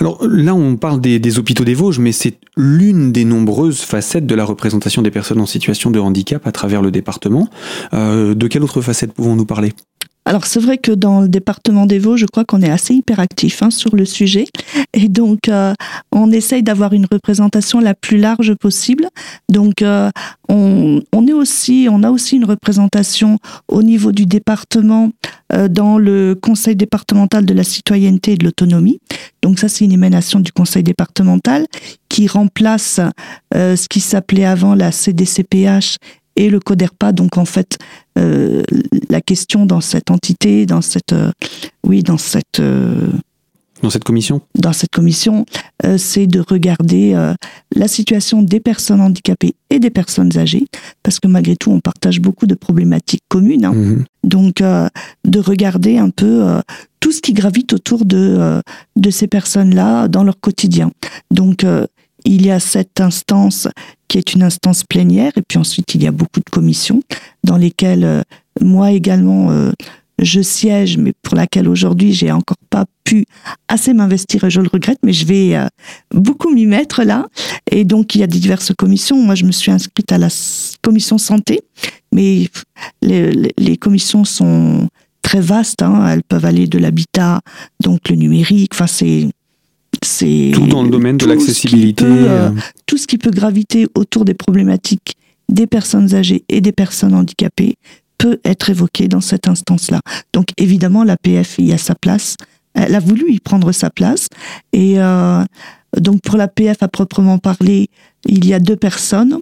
Alors 0.00 0.18
là, 0.26 0.54
on 0.54 0.76
parle 0.76 1.00
des, 1.00 1.38
hôpitaux 1.38 1.64
des 1.64 1.74
Vosges, 1.74 1.98
mais 1.98 2.12
c'est 2.12 2.34
l'une 2.56 3.12
des 3.12 3.24
nombreuses 3.24 3.80
facettes 3.80 4.26
de 4.26 4.34
la 4.34 4.44
représentation 4.44 5.02
des 5.02 5.10
personnes 5.10 5.40
en 5.40 5.46
situation 5.46 5.90
de 5.90 5.98
handicap 5.98 6.46
à 6.46 6.52
travers 6.52 6.82
le 6.82 6.90
département. 6.90 7.48
Euh, 7.94 8.34
de 8.34 8.46
quelle 8.48 8.64
autre 8.64 8.80
facette 8.80 9.12
pouvons-nous 9.12 9.46
parler? 9.46 9.72
Alors 10.28 10.44
c'est 10.44 10.60
vrai 10.60 10.76
que 10.76 10.92
dans 10.92 11.22
le 11.22 11.28
département 11.28 11.86
des 11.86 11.98
Vosges, 11.98 12.20
je 12.20 12.26
crois 12.26 12.44
qu'on 12.44 12.60
est 12.60 12.68
assez 12.68 12.92
hyperactif 12.92 13.62
hein, 13.62 13.70
sur 13.70 13.96
le 13.96 14.04
sujet, 14.04 14.44
et 14.92 15.08
donc 15.08 15.48
euh, 15.48 15.72
on 16.12 16.30
essaye 16.30 16.62
d'avoir 16.62 16.92
une 16.92 17.06
représentation 17.10 17.80
la 17.80 17.94
plus 17.94 18.18
large 18.18 18.54
possible. 18.54 19.08
Donc 19.48 19.80
euh, 19.80 20.10
on, 20.50 21.00
est 21.26 21.32
aussi, 21.32 21.88
on 21.90 22.02
a 22.02 22.10
aussi 22.10 22.36
une 22.36 22.44
représentation 22.44 23.38
au 23.68 23.82
niveau 23.82 24.12
du 24.12 24.26
département 24.26 25.12
euh, 25.54 25.66
dans 25.66 25.96
le 25.96 26.34
Conseil 26.34 26.76
départemental 26.76 27.46
de 27.46 27.54
la 27.54 27.64
citoyenneté 27.64 28.32
et 28.32 28.36
de 28.36 28.44
l'autonomie. 28.44 29.00
Donc 29.40 29.58
ça 29.58 29.68
c'est 29.68 29.86
une 29.86 29.92
émanation 29.92 30.40
du 30.40 30.52
Conseil 30.52 30.82
départemental 30.82 31.64
qui 32.10 32.26
remplace 32.26 33.00
ce 33.54 33.88
qui 33.88 34.00
s'appelait 34.00 34.44
avant 34.44 34.74
la 34.74 34.92
CDCPH 34.92 35.96
et 36.38 36.48
le 36.48 36.60
CODERPA. 36.60 37.12
Donc 37.12 37.36
en 37.36 37.44
fait, 37.44 37.76
euh, 38.16 38.62
la 39.10 39.20
question 39.20 39.66
dans 39.66 39.82
cette 39.82 40.10
entité, 40.10 40.64
dans 40.64 40.80
cette, 40.80 41.12
euh, 41.12 41.32
oui, 41.84 42.02
dans 42.02 42.16
cette 42.16 42.60
euh, 42.60 43.10
dans 43.82 43.90
cette 43.90 44.02
commission? 44.02 44.40
Dans 44.56 44.72
cette 44.72 44.90
commission, 44.90 45.46
c'est 45.98 46.26
de 46.26 46.40
regarder 46.40 47.14
la 47.72 47.86
situation 47.86 48.42
des 48.42 48.58
personnes 48.58 49.00
handicapées 49.00 49.54
et 49.70 49.78
des 49.78 49.90
personnes 49.90 50.36
âgées, 50.36 50.64
parce 51.04 51.20
que 51.20 51.28
malgré 51.28 51.54
tout, 51.54 51.70
on 51.70 51.78
partage 51.78 52.20
beaucoup 52.20 52.48
de 52.48 52.56
problématiques 52.56 53.22
communes. 53.28 53.64
Hein. 53.64 53.74
Mhm. 53.74 54.04
Donc, 54.24 54.56
de 54.56 55.38
regarder 55.38 55.96
un 55.96 56.10
peu 56.10 56.60
tout 56.98 57.12
ce 57.12 57.20
qui 57.20 57.32
gravite 57.34 57.72
autour 57.72 58.04
de, 58.04 58.60
de 58.96 59.10
ces 59.10 59.28
personnes-là 59.28 60.08
dans 60.08 60.24
leur 60.24 60.40
quotidien. 60.40 60.90
Donc, 61.30 61.64
il 62.24 62.44
y 62.44 62.50
a 62.50 62.58
cette 62.58 63.00
instance 63.00 63.68
qui 64.08 64.18
est 64.18 64.32
une 64.32 64.42
instance 64.42 64.84
plénière, 64.84 65.32
et 65.36 65.42
puis 65.42 65.58
ensuite 65.58 65.94
il 65.94 66.02
y 66.02 66.06
a 66.06 66.12
beaucoup 66.12 66.40
de 66.40 66.50
commissions 66.50 67.02
dans 67.44 67.56
lesquelles 67.56 68.04
euh, 68.04 68.22
moi 68.60 68.90
également 68.90 69.50
euh, 69.50 69.70
je 70.20 70.40
siège, 70.40 70.98
mais 70.98 71.12
pour 71.22 71.36
laquelle 71.36 71.68
aujourd'hui 71.68 72.12
j'ai 72.12 72.32
encore 72.32 72.56
pas 72.70 72.86
pu 73.04 73.24
assez 73.68 73.94
m'investir 73.94 74.44
et 74.44 74.50
je 74.50 74.60
le 74.60 74.68
regrette, 74.68 74.98
mais 75.04 75.12
je 75.12 75.26
vais 75.26 75.56
euh, 75.56 75.66
beaucoup 76.12 76.52
m'y 76.52 76.66
mettre 76.66 77.04
là. 77.04 77.26
Et 77.70 77.84
donc 77.84 78.14
il 78.14 78.20
y 78.20 78.24
a 78.24 78.26
diverses 78.26 78.72
commissions. 78.76 79.22
Moi 79.22 79.34
je 79.34 79.44
me 79.44 79.52
suis 79.52 79.70
inscrite 79.70 80.10
à 80.10 80.18
la 80.18 80.28
commission 80.82 81.18
santé, 81.18 81.60
mais 82.12 82.48
les, 83.02 83.52
les, 83.56 83.76
commissions 83.76 84.24
sont 84.24 84.88
très 85.22 85.40
vastes. 85.40 85.82
Hein. 85.82 86.08
Elles 86.08 86.24
peuvent 86.24 86.44
aller 86.44 86.66
de 86.66 86.78
l'habitat, 86.78 87.40
donc 87.80 88.08
le 88.08 88.16
numérique. 88.16 88.72
Enfin 88.74 88.86
c'est 88.88 89.28
c'est 90.04 90.50
tout 90.54 90.66
dans 90.66 90.82
le 90.82 90.90
domaine 90.90 91.16
de 91.16 91.26
l'accessibilité. 91.26 92.04
Euh, 92.06 92.50
tout 92.86 92.98
ce 92.98 93.06
qui 93.06 93.18
peut 93.18 93.30
graviter 93.30 93.86
autour 93.94 94.24
des 94.24 94.34
problématiques 94.34 95.14
des 95.48 95.66
personnes 95.66 96.14
âgées 96.14 96.44
et 96.48 96.60
des 96.60 96.72
personnes 96.72 97.14
handicapées 97.14 97.76
peut 98.18 98.38
être 98.44 98.70
évoqué 98.70 99.08
dans 99.08 99.20
cette 99.20 99.48
instance-là. 99.48 100.00
Donc 100.32 100.48
évidemment, 100.56 101.04
l'APF 101.04 101.56
y 101.58 101.72
a 101.72 101.78
sa 101.78 101.94
place. 101.94 102.36
Elle 102.74 102.94
a 102.94 103.00
voulu 103.00 103.32
y 103.32 103.40
prendre 103.40 103.72
sa 103.72 103.90
place. 103.90 104.28
Et 104.72 104.94
euh, 104.98 105.42
donc 105.96 106.20
pour 106.22 106.36
l'APF 106.36 106.82
à 106.82 106.88
proprement 106.88 107.38
parler, 107.38 107.88
il 108.26 108.46
y 108.46 108.54
a 108.54 108.60
deux 108.60 108.76
personnes. 108.76 109.38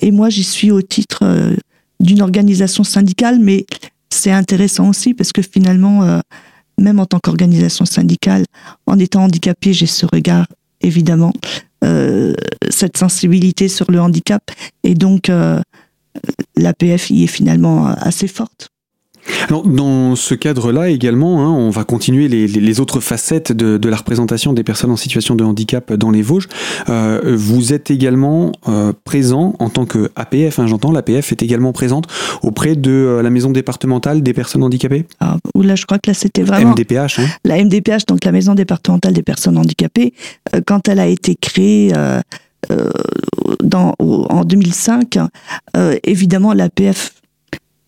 Et 0.00 0.10
moi, 0.12 0.28
j'y 0.28 0.44
suis 0.44 0.70
au 0.70 0.82
titre 0.82 1.20
euh, 1.22 1.56
d'une 2.00 2.22
organisation 2.22 2.84
syndicale, 2.84 3.38
mais 3.40 3.66
c'est 4.10 4.30
intéressant 4.30 4.90
aussi 4.90 5.14
parce 5.14 5.32
que 5.32 5.42
finalement, 5.42 6.20
même 6.78 7.00
en 7.00 7.06
tant 7.06 7.18
qu'organisation 7.18 7.84
syndicale, 7.84 8.44
en 8.86 8.98
étant 8.98 9.24
handicapé, 9.24 9.72
j'ai 9.72 9.86
ce 9.86 10.06
regard, 10.06 10.46
évidemment, 10.80 11.32
euh, 11.84 12.34
cette 12.70 12.96
sensibilité 12.96 13.68
sur 13.68 13.90
le 13.90 14.00
handicap. 14.00 14.42
Et 14.84 14.94
donc, 14.94 15.28
euh, 15.28 15.60
l'APF 16.56 17.10
y 17.10 17.24
est 17.24 17.28
finalement 17.28 17.86
assez 17.86 18.28
forte. 18.28 18.68
Alors, 19.48 19.66
dans 19.66 20.16
ce 20.16 20.34
cadre-là 20.34 20.88
également, 20.88 21.42
hein, 21.42 21.50
on 21.50 21.70
va 21.70 21.84
continuer 21.84 22.28
les, 22.28 22.80
autres 22.80 23.00
facettes 23.00 23.52
de, 23.52 23.88
la 23.88 23.96
représentation 23.96 24.52
des 24.52 24.62
personnes 24.62 24.90
en 24.90 24.96
situation 24.96 25.34
de 25.34 25.44
handicap 25.44 25.92
dans 25.92 26.10
les 26.10 26.22
Vosges. 26.22 26.48
Euh, 26.88 27.34
vous 27.36 27.72
êtes 27.72 27.90
également 27.90 28.52
euh, 28.68 28.92
présent 29.04 29.54
en 29.58 29.70
tant 29.70 29.86
que 29.86 30.10
APF, 30.16 30.58
hein, 30.58 30.66
j'entends, 30.66 30.92
l'APF 30.92 31.32
est 31.32 31.42
également 31.42 31.72
présente 31.72 32.06
auprès 32.42 32.76
de 32.76 32.90
euh, 32.90 33.22
la 33.22 33.30
maison 33.30 33.50
départementale 33.50 34.22
des 34.22 34.32
personnes 34.32 34.62
handicapées? 34.62 35.06
Ah, 35.20 35.36
Là, 35.54 35.74
je 35.74 35.86
crois 35.86 35.98
que 35.98 36.10
là, 36.10 36.14
c'était 36.14 36.42
vraiment... 36.42 36.72
MDPH. 36.72 37.18
Hein. 37.18 37.26
La 37.44 37.62
MDPH, 37.62 38.06
donc 38.06 38.24
la 38.24 38.32
maison 38.32 38.54
départementale 38.54 39.12
des 39.12 39.22
personnes 39.22 39.58
handicapées, 39.58 40.14
quand 40.66 40.88
elle 40.88 41.00
a 41.00 41.06
été 41.06 41.34
créée... 41.34 41.92
dans, 43.62 43.94
en 43.98 44.44
2005, 44.44 45.18
évidemment, 46.04 46.52
l'APF 46.52 47.12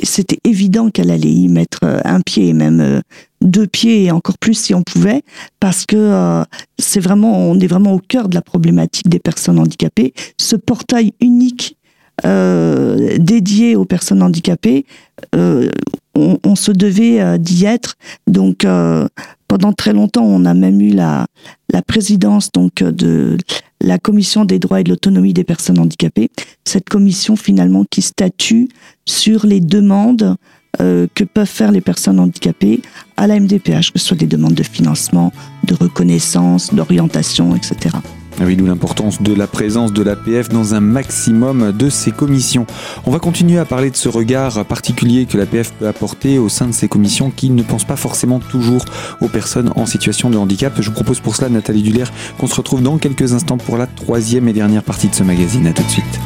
c'était 0.03 0.39
évident 0.45 0.91
qu'elle 0.91 1.11
allait 1.11 1.33
y 1.33 1.49
mettre 1.49 1.81
euh, 1.85 2.01
un 2.05 2.21
pied 2.21 2.49
et 2.49 2.53
même 2.53 2.81
euh, 2.81 3.01
deux 3.41 3.67
pieds 3.67 4.05
et 4.05 4.11
encore 4.11 4.39
plus 4.39 4.55
si 4.55 4.75
on 4.75 4.83
pouvait, 4.83 5.23
parce 5.61 5.87
que 5.87 5.97
euh, 5.97 6.45
c'est 6.79 7.01
vraiment, 7.01 7.39
on 7.39 7.59
est 7.59 7.67
vraiment 7.67 7.95
au 7.95 7.99
cœur 7.99 8.29
de 8.29 8.35
la 8.35 8.43
problématique 8.43 9.09
des 9.09 9.19
personnes 9.19 9.59
handicapées. 9.59 10.13
Ce 10.39 10.57
portail 10.57 11.13
unique 11.21 11.77
dédié 12.23 13.77
aux 13.77 13.87
personnes 13.87 14.23
handicapées, 14.23 14.85
on, 15.33 16.55
se 16.55 16.71
devait 16.71 17.39
d'y 17.39 17.65
être. 17.65 17.95
Donc 18.27 18.67
pendant 19.51 19.73
très 19.73 19.93
longtemps, 19.93 20.23
on 20.23 20.45
a 20.45 20.55
même 20.55 20.81
eu 20.81 20.91
la, 20.91 21.27
présidence 21.89 22.53
donc 22.53 22.85
de 22.85 23.37
la 23.81 23.99
commission 23.99 24.45
des 24.45 24.61
droits 24.61 24.81
et 24.81 24.85
de 24.85 24.91
l'autonomie 24.91 25.33
des 25.33 25.43
personnes 25.43 25.81
handicapées. 25.81 26.31
Cette 26.65 26.89
commission 26.89 27.35
finalement 27.35 27.85
qui 27.91 28.01
statue 28.01 28.69
sur 29.07 29.45
les 29.47 29.59
demandes 29.59 30.37
euh, 30.81 31.09
que 31.17 31.25
peuvent 31.25 31.49
faire 31.49 31.73
les 31.73 31.81
personnes 31.81 32.21
handicapées 32.21 32.81
à 33.17 33.27
la 33.27 33.41
MDPH, 33.41 33.91
que 33.93 33.99
ce 33.99 34.07
soit 34.07 34.17
des 34.17 34.29
demandes 34.29 34.55
de 34.55 34.63
financement, 34.63 35.33
de 35.65 35.75
reconnaissance, 35.75 36.73
d'orientation, 36.73 37.57
etc. 37.57 37.97
Ah 38.43 38.45
oui, 38.47 38.57
d'où 38.57 38.65
l'importance 38.65 39.21
de 39.21 39.35
la 39.35 39.47
présence 39.47 39.93
de 39.93 40.03
l'APF 40.03 40.49
dans 40.49 40.75
un 40.75 40.81
maximum 40.81 41.73
de 41.73 41.91
ces 41.91 42.11
commissions. 42.11 42.67
On 43.05 43.11
va 43.11 43.19
continuer 43.19 43.59
à 43.59 43.67
parler 43.67 43.91
de 43.91 43.97
ce 43.97 44.09
regard 44.09 44.65
particulier 44.65 45.27
que 45.27 45.37
l'APF 45.37 45.73
peut 45.73 45.87
apporter 45.87 46.39
au 46.39 46.49
sein 46.49 46.67
de 46.67 46.73
ces 46.73 46.89
commissions 46.89 47.31
qui 47.31 47.51
ne 47.51 47.63
pensent 47.63 47.85
pas 47.85 47.97
forcément 47.97 48.39
toujours 48.39 48.87
aux 49.21 49.29
personnes 49.29 49.71
en 49.77 49.85
situation 49.85 50.31
de 50.31 50.39
handicap. 50.39 50.73
Je 50.81 50.87
vous 50.89 50.95
propose 50.95 51.21
pour 51.21 51.37
cela, 51.37 51.51
Nathalie 51.51 51.83
Duller, 51.83 52.05
qu'on 52.39 52.47
se 52.47 52.55
retrouve 52.55 52.83
dans 52.83 52.97
quelques 52.97 53.35
instants 53.35 53.59
pour 53.59 53.77
la 53.77 53.87
troisième 53.87 54.49
et 54.49 54.55
dernière 54.55 54.85
partie 54.85 55.09
de 55.09 55.15
ce 55.15 55.23
magazine. 55.23 55.67
A 55.67 55.75
tout 55.75 55.83
de 55.83 55.91
suite. 55.91 56.21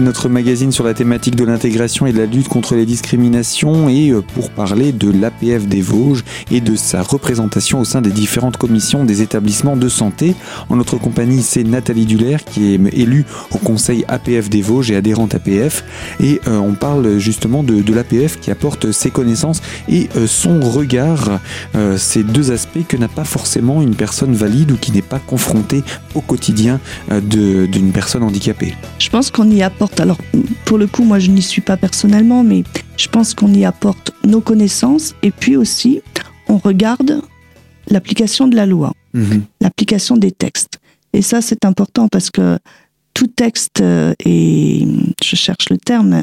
Notre 0.00 0.28
magazine 0.28 0.72
sur 0.72 0.84
la 0.84 0.94
thématique 0.94 1.34
de 1.36 1.44
l'intégration 1.44 2.06
et 2.06 2.12
de 2.12 2.18
la 2.18 2.26
lutte 2.26 2.48
contre 2.48 2.74
les 2.74 2.86
discriminations 2.86 3.88
et 3.88 4.10
euh, 4.10 4.20
pour 4.20 4.50
parler 4.50 4.92
de 4.92 5.10
l'APF 5.10 5.66
des 5.66 5.80
Vosges 5.80 6.24
et 6.50 6.60
de 6.60 6.76
sa 6.76 7.02
représentation 7.02 7.80
au 7.80 7.84
sein 7.84 8.00
des 8.00 8.10
différentes 8.10 8.56
commissions 8.56 9.04
des 9.04 9.22
établissements 9.22 9.76
de 9.76 9.88
santé. 9.88 10.34
En 10.68 10.76
notre 10.76 10.96
compagnie, 10.98 11.42
c'est 11.42 11.64
Nathalie 11.64 12.06
Duller 12.06 12.36
qui 12.44 12.74
est 12.74 12.80
élue 12.92 13.24
au 13.50 13.58
conseil 13.58 14.04
APF 14.08 14.48
des 14.48 14.62
Vosges 14.62 14.90
et 14.90 14.96
adhérente 14.96 15.34
APF 15.34 15.84
et 16.20 16.40
euh, 16.46 16.58
on 16.58 16.74
parle 16.74 17.18
justement 17.18 17.62
de, 17.62 17.80
de 17.80 17.94
l'APF 17.94 18.38
qui 18.40 18.50
apporte 18.50 18.92
ses 18.92 19.10
connaissances 19.10 19.60
et 19.88 20.08
euh, 20.16 20.26
son 20.26 20.60
regard, 20.60 21.40
ces 21.96 22.22
deux 22.22 22.50
aspects 22.50 22.86
que 22.86 22.96
n'a 22.96 23.08
pas 23.08 23.24
forcément 23.24 23.82
une 23.82 23.94
personne 23.94 24.34
valide 24.34 24.72
ou 24.72 24.76
qui 24.76 24.92
n'est 24.92 25.02
pas 25.02 25.18
confrontée 25.18 25.82
au 26.14 26.20
quotidien 26.20 26.80
d'une 27.10 27.92
personne 27.92 28.22
handicapée. 28.22 28.74
Je 28.98 29.10
pense 29.10 29.30
qu'on 29.30 29.50
y 29.50 29.62
apporte, 29.62 29.87
alors 29.98 30.18
pour 30.64 30.78
le 30.78 30.86
coup, 30.86 31.04
moi 31.04 31.18
je 31.18 31.30
n'y 31.30 31.42
suis 31.42 31.60
pas 31.60 31.76
personnellement, 31.76 32.44
mais 32.44 32.64
je 32.96 33.08
pense 33.08 33.34
qu'on 33.34 33.52
y 33.52 33.64
apporte 33.64 34.12
nos 34.24 34.40
connaissances 34.40 35.14
et 35.22 35.30
puis 35.30 35.56
aussi 35.56 36.02
on 36.48 36.58
regarde 36.58 37.22
l'application 37.88 38.48
de 38.48 38.56
la 38.56 38.66
loi, 38.66 38.92
mhm. 39.14 39.42
l'application 39.60 40.16
des 40.16 40.32
textes. 40.32 40.78
Et 41.12 41.22
ça, 41.22 41.40
c'est 41.40 41.64
important 41.64 42.08
parce 42.08 42.30
que 42.30 42.58
tout 43.14 43.26
texte 43.26 43.80
euh, 43.80 44.12
est, 44.24 44.86
je 45.22 45.36
cherche 45.36 45.70
le 45.70 45.78
terme, 45.78 46.22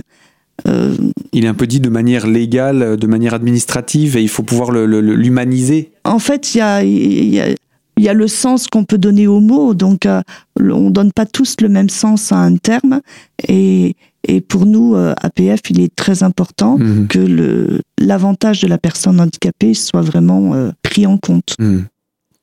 euh, 0.67 0.95
il 1.33 1.45
est 1.45 1.47
un 1.47 1.53
peu 1.53 1.67
dit 1.67 1.79
de 1.79 1.89
manière 1.89 2.27
légale, 2.27 2.97
de 2.97 3.07
manière 3.07 3.33
administrative, 3.33 4.15
et 4.17 4.21
il 4.21 4.29
faut 4.29 4.43
pouvoir 4.43 4.71
l'humaniser. 4.71 5.91
En 6.05 6.19
fait, 6.19 6.55
il 6.55 6.59
y 6.59 7.39
a, 7.39 7.47
il 7.97 8.03
y 8.03 8.09
a 8.09 8.13
le 8.13 8.27
sens 8.27 8.67
qu'on 8.67 8.83
peut 8.83 8.97
donner 8.97 9.27
aux 9.27 9.39
mots, 9.39 9.73
donc 9.73 10.05
euh, 10.05 10.21
on 10.59 10.89
donne 10.89 11.11
pas 11.11 11.25
tous 11.25 11.55
le 11.61 11.69
même 11.69 11.89
sens 11.89 12.31
à 12.31 12.37
un 12.37 12.55
terme. 12.57 13.01
Et, 13.47 13.95
et 14.27 14.41
pour 14.41 14.65
nous, 14.65 14.95
euh, 14.95 15.13
APF, 15.21 15.61
il 15.69 15.79
est 15.79 15.95
très 15.95 16.23
important 16.23 16.77
Mhm. 16.77 17.07
que 17.07 17.79
l'avantage 17.99 18.61
de 18.61 18.67
la 18.67 18.77
personne 18.77 19.19
handicapée 19.19 19.73
soit 19.73 20.01
vraiment 20.01 20.53
euh, 20.55 20.71
pris 20.81 21.05
en 21.05 21.17
compte. 21.17 21.55
Hmm. 21.59 21.81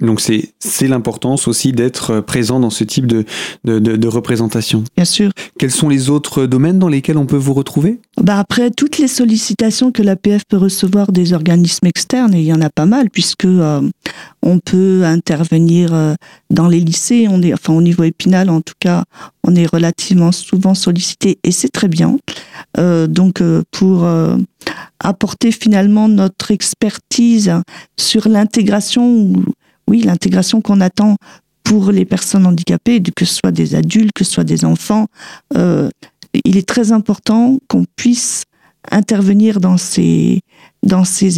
Donc 0.03 0.21
c'est 0.21 0.53
l'importance 0.89 1.49
aussi 1.49 1.73
d'être 1.73 2.21
présent 2.21 2.61
dans 2.61 2.71
ce 2.71 2.85
type 2.85 3.07
de, 3.07 3.25
de, 3.65 3.79
de, 3.79 3.97
de 3.97 4.09
représentation. 4.09 4.85
Bien 4.97 5.05
sûr. 5.05 5.31
Quels 5.59 5.71
sont 5.71 5.89
les 5.89 6.11
autres 6.11 6.47
domaines 6.47 6.79
dans 6.79 6.89
lesquels 6.89 7.17
on 7.17 7.27
peut 7.27 7.37
vous 7.37 7.55
retrouver? 7.55 8.01
Bah 8.21 8.39
après, 8.39 8.71
toutes 8.71 8.99
les 8.99 9.09
sollicitations 9.09 9.93
que 9.93 10.03
l'APF 10.03 10.45
peut 10.47 10.57
recevoir 10.57 11.13
des 11.13 11.33
organismes 11.33 11.87
externes, 11.87 12.35
et 12.35 12.41
il 12.41 12.47
y 12.47 12.53
en 12.53 12.61
a 12.61 12.69
pas 12.69 12.85
mal, 12.85 13.11
puisque 13.11 13.45
euh, 13.45 13.81
on 14.43 14.59
peut 14.59 15.05
intervenir 15.05 15.95
euh, 15.95 16.15
dans 16.51 16.69
les 16.69 16.81
lycées, 16.81 17.27
on 17.31 17.41
est, 17.41 17.55
enfin 17.55 17.73
au 17.73 17.81
niveau 17.81 18.03
épinal 18.03 18.51
en 18.51 18.61
tout 18.61 18.75
cas, 18.79 19.05
on 19.45 19.55
est 19.55 19.67
relativement 19.67 20.33
souvent 20.33 20.75
sollicité, 20.75 21.39
et 21.45 21.53
c'est 21.53 21.71
très 21.71 21.89
bien. 21.89 22.19
Euh, 22.79 23.07
donc 23.07 23.41
euh, 23.41 23.63
pour 23.71 24.05
euh, 24.05 24.37
apporter 25.01 25.53
finalement 25.53 26.09
notre 26.09 26.51
expertise 26.51 27.53
sur 27.97 28.29
l'intégration, 28.29 29.09
ou 29.09 29.45
oui, 29.93 30.01
l'intégration 30.01 30.63
qu'on 30.63 30.81
attend 30.81 31.17
pour 31.65 31.93
les 31.93 32.07
personnes 32.07 32.47
handicapées, 32.47 33.03
que 33.03 33.27
ce 33.27 33.35
soit 33.35 33.53
des 33.53 33.75
adultes, 33.75 34.13
que 34.15 34.25
ce 34.25 34.33
soit 34.33 34.45
des 34.45 34.65
enfants, 34.65 35.07
euh, 35.55 35.91
il 36.47 36.57
est 36.57 36.67
très 36.67 36.93
important 36.93 37.59
qu'on 37.69 37.85
puisse 37.95 38.45
intervenir 38.91 39.61
dans 39.61 39.77
ces, 39.77 40.41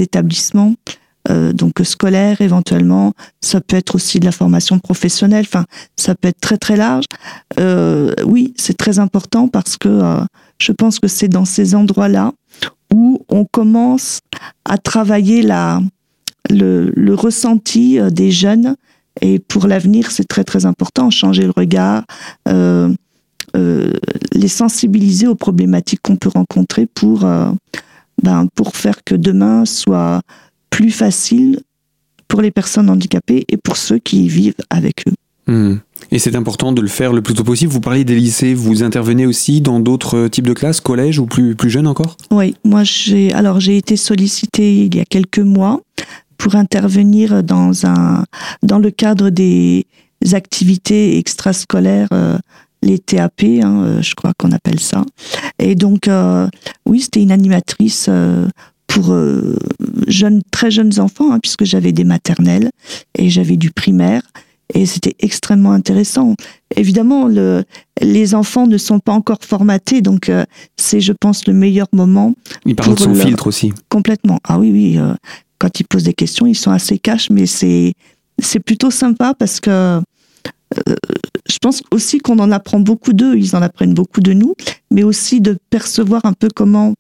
établissements, 0.01 0.75
euh, 1.31 1.53
donc 1.53 1.73
scolaires 1.83 2.41
éventuellement. 2.43 3.13
Ça 3.41 3.61
peut 3.61 3.77
être 3.77 3.97
aussi 3.97 4.21
de 4.21 4.25
la 4.25 4.31
formation 4.31 4.79
professionnelle. 4.79 5.47
Enfin, 5.49 5.65
ça 5.97 6.15
peut 6.15 6.29
être 6.29 6.41
très 6.41 6.57
très 6.57 6.77
large. 6.77 7.07
Euh, 7.59 8.15
oui, 8.25 8.55
c'est 8.57 8.77
très 8.77 9.01
important 9.01 9.49
parce 9.49 9.77
que 9.77 10.01
je 10.59 10.71
pense 10.71 11.01
que 11.01 11.09
c'est 11.09 11.29
dans 11.29 11.45
ces 11.45 11.75
endroits-là 11.75 12.33
où 12.95 13.25
on 13.29 13.45
commence 13.45 14.21
à 14.65 14.79
travailler 14.79 15.43
la, 15.43 15.81
le, 16.51 16.93
le 16.95 17.15
ressenti 17.15 17.99
euh, 17.99 18.11
des 18.11 18.31
jeunes. 18.31 18.77
Et 19.21 19.39
pour 19.39 19.67
l'avenir, 19.67 20.11
c'est 20.11 20.27
très 20.27 20.45
très 20.45 20.67
important, 20.67 21.11
changer 21.11 21.45
le 21.45 21.53
regard, 21.57 22.05
euh, 22.49 22.93
euh, 23.57 23.93
les 24.33 24.49
sensibiliser 24.49 25.29
aux 25.29 25.37
problématiques 25.37 26.01
qu'on 26.03 26.17
peut 26.17 26.31
rencontrer 26.35 26.87
pour, 26.87 27.25
euh, 27.25 27.51
ben, 28.23 28.49
pour 28.57 28.77
faire 28.77 29.05
que 29.05 29.15
demain 29.15 29.65
soit 29.65 30.21
plus 30.71 30.91
facile 30.91 31.61
pour 32.27 32.43
les 32.43 32.51
personnes 32.51 32.91
handicapées 32.91 33.45
et 33.49 33.57
pour 33.57 33.77
ceux 33.77 33.99
qui 33.99 34.25
y 34.25 34.29
vivent 34.29 34.57
avec 34.71 35.07
eux. 35.07 35.13
Hmm. 35.47 35.77
Et 36.11 36.19
c'est 36.19 36.35
important 36.37 36.73
de 36.73 36.81
le 36.81 36.89
faire 36.89 37.13
le 37.13 37.23
plus 37.23 37.35
tôt 37.35 37.45
possible. 37.45 37.71
Vous 37.73 37.81
parliez 37.81 38.05
des 38.05 38.17
lycées, 38.17 38.55
vous 38.55 38.83
intervenez 38.83 39.27
aussi 39.27 39.61
dans 39.61 39.79
d'autres 39.79 40.27
types 40.29 40.47
de 40.47 40.53
classes, 40.53 40.81
collège 40.81 41.19
ou 41.19 41.27
plus, 41.27 41.55
plus 41.55 41.71
jeunes 41.71 41.87
encore? 41.87 42.17
Oui, 42.31 42.57
moi 42.65 42.83
j'ai 42.83 43.33
alors 43.33 43.61
j'ai 43.61 43.77
été 43.77 43.97
sollicitée 43.97 44.87
il 44.87 44.95
y 44.97 45.01
a 45.01 45.05
quelques 45.05 45.39
mois 45.39 45.81
pour 46.39 46.55
intervenir 46.57 47.43
dans 47.43 47.87
un 47.87 48.25
dans 48.63 48.79
le 48.79 48.91
cadre 48.91 49.31
des 49.31 49.87
activités 50.33 51.19
extrascolaires, 51.19 52.09
euh, 52.13 52.39
les 52.83 52.99
TAP, 52.99 53.43
hein, 53.63 53.83
euh, 53.85 54.03
je 54.03 54.15
crois 54.15 54.33
qu'on 54.39 54.53
appelle 54.53 54.81
ça. 54.81 55.05
Et 55.59 55.75
donc 55.75 56.09
euh, 56.09 56.49
oui, 56.87 57.01
c'était 57.01 57.23
une 57.23 57.33
animatrice 57.33 58.07
euh, 58.09 58.47
pour 58.87 59.13
jeunes, 60.07 60.43
très 60.53 60.71
jeunes 60.71 61.01
enfants, 61.01 61.33
hein, 61.33 61.41
puisque 61.41 61.65
j'avais 61.65 61.91
des 61.93 62.05
maternelles 62.05 62.71
et 63.19 63.29
j'avais 63.29 63.57
du 63.57 63.71
primaire. 63.73 64.23
Et 64.73 64.87
c'était 64.87 65.15
extrêmement 65.21 65.73
intéressant. 65.73 66.35
Évidemment, 66.77 67.27
le, 67.29 67.65
les 68.01 68.35
enfants 68.35 68.67
ne 68.67 68.79
sont 68.79 68.99
pas 69.01 69.13
encore 69.13 69.39
formatés, 69.43 70.01
donc 70.01 70.29
euh, 70.29 70.45
c'est, 70.77 71.01
je 71.01 71.13
pense, 71.13 71.47
le 71.47 71.53
meilleur 71.53 71.87
moment 71.93 72.35
Il 72.65 72.75
parle 72.77 72.95
de 72.95 73.01
son 73.01 73.15
filtre 73.15 73.47
aussi. 73.49 73.73
complètement. 73.89 74.39
Ah 74.45 74.59
oui, 74.59 74.71
oui. 74.73 74.99
euh, 74.99 75.15
quand 75.65 75.81
ils 75.81 75.85
posent 75.85 76.05
des 76.05 76.13
questions, 76.13 76.45
ils 76.45 76.55
sont 76.55 76.73
assez 76.73 76.99
cash, 76.99 77.31
mais 77.31 77.47
c'est 77.47 77.95
c'est 78.39 78.61
plutôt 78.61 78.91
sympa 78.91 79.33
parce 79.33 79.61
que 79.61 79.71
euh, 79.71 80.95
je 81.49 81.59
pense 81.59 81.83
aussi 81.91 82.19
qu'on 82.19 82.39
en 82.39 82.51
apprend 82.51 82.81
beaucoup 82.81 83.15
d'eux. 83.15 83.35
Ils 83.39 83.57
en 83.57 83.63
apprennent 83.63 83.95
beaucoup 83.95 84.21
de 84.21 84.35
nous, 84.35 84.55
mais 84.91 85.05
aussi 85.05 85.41
de 85.41 85.57
percevoir 85.71 86.21
un 86.27 86.35
peu 86.35 86.49
comment 86.55 86.93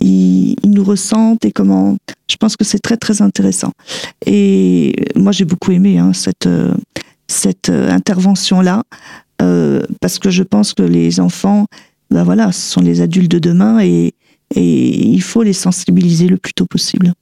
ils, 0.00 0.56
nous 0.64 0.82
ressentent 0.82 1.44
et 1.44 1.52
comment. 1.52 1.98
Je 2.30 2.36
pense 2.36 2.56
que 2.56 2.64
c'est 2.64 2.78
très 2.78 2.96
très 2.96 3.20
intéressant. 3.20 3.72
Et 4.24 4.94
moi, 5.14 5.32
j'ai 5.32 5.44
beaucoup 5.44 5.72
aimé 5.72 5.98
hein, 5.98 6.14
cette 6.14 6.48
cette 7.28 7.68
intervention 7.68 8.62
là 8.62 8.84
euh, 9.42 9.82
parce 10.00 10.18
que 10.18 10.30
je 10.30 10.42
pense 10.42 10.72
que 10.72 10.82
les 10.82 11.20
enfants, 11.20 11.66
ben 12.10 12.24
voilà, 12.24 12.50
ce 12.50 12.72
sont 12.72 12.80
les 12.80 13.02
adultes 13.02 13.30
de 13.30 13.40
demain 13.40 13.80
et 13.80 14.14
et 14.54 15.06
il 15.06 15.20
faut 15.20 15.42
les 15.42 15.52
sensibiliser 15.52 16.28
le 16.28 16.38
plus 16.38 16.54
tôt 16.54 16.66
possible. 16.66 17.12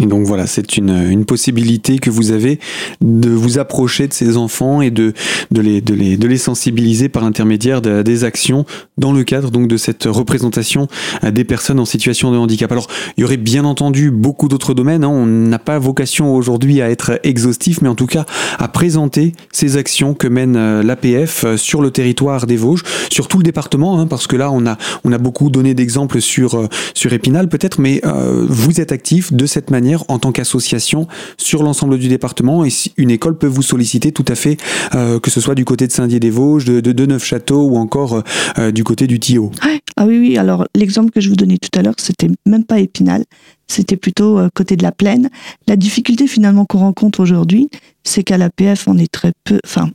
Et 0.00 0.06
donc 0.06 0.24
voilà, 0.26 0.46
c'est 0.46 0.76
une, 0.76 0.90
une 1.10 1.24
possibilité 1.24 1.98
que 1.98 2.10
vous 2.10 2.30
avez 2.30 2.60
de 3.00 3.30
vous 3.30 3.58
approcher 3.58 4.06
de 4.06 4.12
ces 4.12 4.36
enfants 4.36 4.80
et 4.80 4.90
de, 4.90 5.12
de, 5.50 5.60
les, 5.60 5.80
de, 5.80 5.94
les, 5.94 6.16
de 6.16 6.28
les 6.28 6.38
sensibiliser 6.38 7.08
par 7.08 7.24
l'intermédiaire 7.24 7.82
de- 7.82 8.02
des 8.02 8.24
actions 8.24 8.64
dans 8.96 9.12
le 9.12 9.24
cadre 9.24 9.50
donc 9.50 9.66
de 9.68 9.76
cette 9.76 10.04
représentation 10.04 10.86
euh, 11.24 11.30
des 11.30 11.44
personnes 11.44 11.80
en 11.80 11.84
situation 11.84 12.30
de 12.30 12.36
handicap. 12.36 12.70
Alors, 12.70 12.86
il 13.16 13.22
y 13.22 13.24
aurait 13.24 13.36
bien 13.36 13.64
entendu 13.64 14.10
beaucoup 14.10 14.46
d'autres 14.48 14.72
domaines. 14.74 15.02
hein. 15.04 15.08
On 15.08 15.26
n'a 15.26 15.58
pas 15.58 15.78
vocation 15.80 16.32
aujourd'hui 16.34 16.80
à 16.80 16.90
être 16.90 17.18
exhaustif, 17.24 17.80
mais 17.82 17.88
en 17.88 17.94
tout 17.96 18.06
cas 18.06 18.24
à 18.58 18.68
présenter 18.68 19.32
ces 19.52 19.76
actions 19.76 20.14
que 20.14 20.28
mène 20.28 20.56
euh, 20.56 20.82
l'APF 20.82 21.44
euh, 21.44 21.56
sur 21.56 21.82
le 21.82 21.90
territoire 21.90 22.46
des 22.46 22.56
Vosges, 22.56 22.82
sur 23.10 23.26
tout 23.26 23.38
le 23.38 23.44
département, 23.44 23.98
hein, 23.98 24.06
parce 24.06 24.26
que 24.26 24.36
là, 24.36 24.50
on 24.52 24.64
a, 24.66 24.76
on 25.04 25.12
a 25.12 25.18
beaucoup 25.18 25.50
donné 25.50 25.74
d'exemples 25.74 26.20
sur, 26.20 26.68
sur 26.94 27.12
Épinal 27.12 27.48
peut-être, 27.48 27.80
mais 27.80 28.00
euh, 28.04 28.46
vous 28.48 28.80
êtes 28.80 28.92
actif 28.92 29.32
de 29.32 29.46
cette 29.46 29.70
manière 29.70 29.87
en 30.08 30.18
tant 30.18 30.32
qu'association 30.32 31.06
sur 31.36 31.62
l'ensemble 31.62 31.98
du 31.98 32.08
département 32.08 32.64
et 32.64 32.70
si 32.70 32.92
une 32.96 33.10
école 33.10 33.38
peut 33.38 33.46
vous 33.46 33.62
solliciter 33.62 34.12
tout 34.12 34.24
à 34.28 34.34
fait, 34.34 34.56
euh, 34.94 35.20
que 35.20 35.30
ce 35.30 35.40
soit 35.40 35.54
du 35.54 35.64
côté 35.64 35.86
de 35.86 35.92
Saint-Dié-des-Vosges, 35.92 36.64
de, 36.64 36.80
de, 36.80 37.06
Neufchâteau 37.06 37.62
ou 37.68 37.76
encore 37.76 38.22
euh, 38.58 38.70
du 38.70 38.84
côté 38.84 39.06
du 39.06 39.18
Tillot. 39.18 39.50
Ah 39.96 40.06
oui, 40.06 40.18
oui. 40.18 40.38
Alors, 40.38 40.66
l'exemple 40.74 41.10
que 41.10 41.20
je 41.20 41.28
vous 41.28 41.36
donnais 41.36 41.58
tout 41.58 41.76
à 41.78 41.82
l'heure, 41.82 41.94
c'était 41.96 42.28
même 42.46 42.64
pas 42.64 42.78
Épinal, 42.78 43.24
c'était 43.66 43.96
plutôt 43.96 44.38
euh, 44.38 44.48
côté 44.54 44.76
de 44.76 44.82
la 44.82 44.92
plaine. 44.92 45.28
La 45.66 45.76
difficulté 45.76 46.26
finalement 46.26 46.64
qu'on 46.64 46.78
rencontre 46.78 47.20
aujourd'hui, 47.20 47.68
c'est 48.04 48.22
qu'à 48.22 48.38
l'APF, 48.38 48.86
on 48.86 48.96
est 48.98 49.10
très 49.10 49.32
peu. 49.44 49.58
Enfin, 49.64 49.90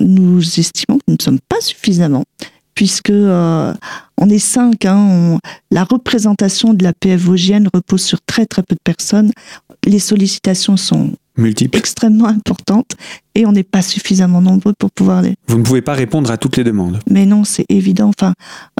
nous 0.00 0.38
estimons 0.40 0.98
que 0.98 1.04
nous 1.08 1.16
ne 1.18 1.22
sommes 1.22 1.40
pas 1.48 1.60
suffisamment, 1.60 2.24
puisque 2.78 3.10
euh, 3.10 3.74
on 4.18 4.28
est 4.28 4.38
cinq. 4.38 4.84
Hein, 4.84 4.96
on- 5.10 5.38
la 5.72 5.82
représentation 5.82 6.74
de 6.74 6.84
l'APF 6.84 7.20
vosgienne 7.20 7.68
repose 7.74 8.02
sur 8.02 8.20
très 8.24 8.46
très 8.46 8.62
peu 8.62 8.76
de 8.76 8.80
personnes. 8.84 9.32
Les 9.84 9.98
sollicitations 9.98 10.76
sont 10.76 11.10
Multiples. 11.36 11.76
extrêmement 11.76 12.26
importantes 12.28 12.92
et 13.34 13.46
on 13.46 13.52
n'est 13.52 13.64
pas 13.64 13.82
suffisamment 13.82 14.40
nombreux 14.40 14.74
pour 14.78 14.92
pouvoir 14.92 15.22
les, 15.22 15.34
Vous 15.48 15.58
ne 15.58 15.64
pouvez 15.64 15.82
pas 15.82 15.94
répondre 15.94 16.30
à 16.30 16.36
toutes 16.36 16.56
les 16.56 16.62
demandes. 16.62 17.00
mais 17.10 17.26
non, 17.26 17.42
c'est 17.42 17.66
évident. 17.68 18.10
Enfin, 18.16 18.32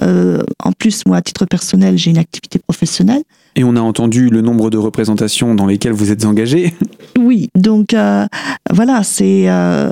euh, 0.04 0.42
en 0.64 0.70
plus, 0.70 1.04
moi, 1.06 1.16
à 1.16 1.22
titre 1.22 1.44
personnel, 1.44 1.98
j'ai 1.98 2.11
une 2.11 2.18
activité 2.18 2.61
professionnelle. 2.61 3.22
Et 3.56 3.64
on 3.64 3.74
a 3.74 3.80
entendu 3.80 4.28
le 4.28 4.42
nombre 4.42 4.70
de 4.70 4.78
représentations 4.78 5.56
dans 5.56 5.66
lesquelles 5.66 5.92
vous 5.92 6.12
êtes 6.12 6.24
engagé. 6.24 6.72
Oui, 7.18 7.48
donc 7.56 7.94
euh, 7.94 8.26
voilà, 8.72 9.02
c'est 9.02 9.50
euh, 9.50 9.90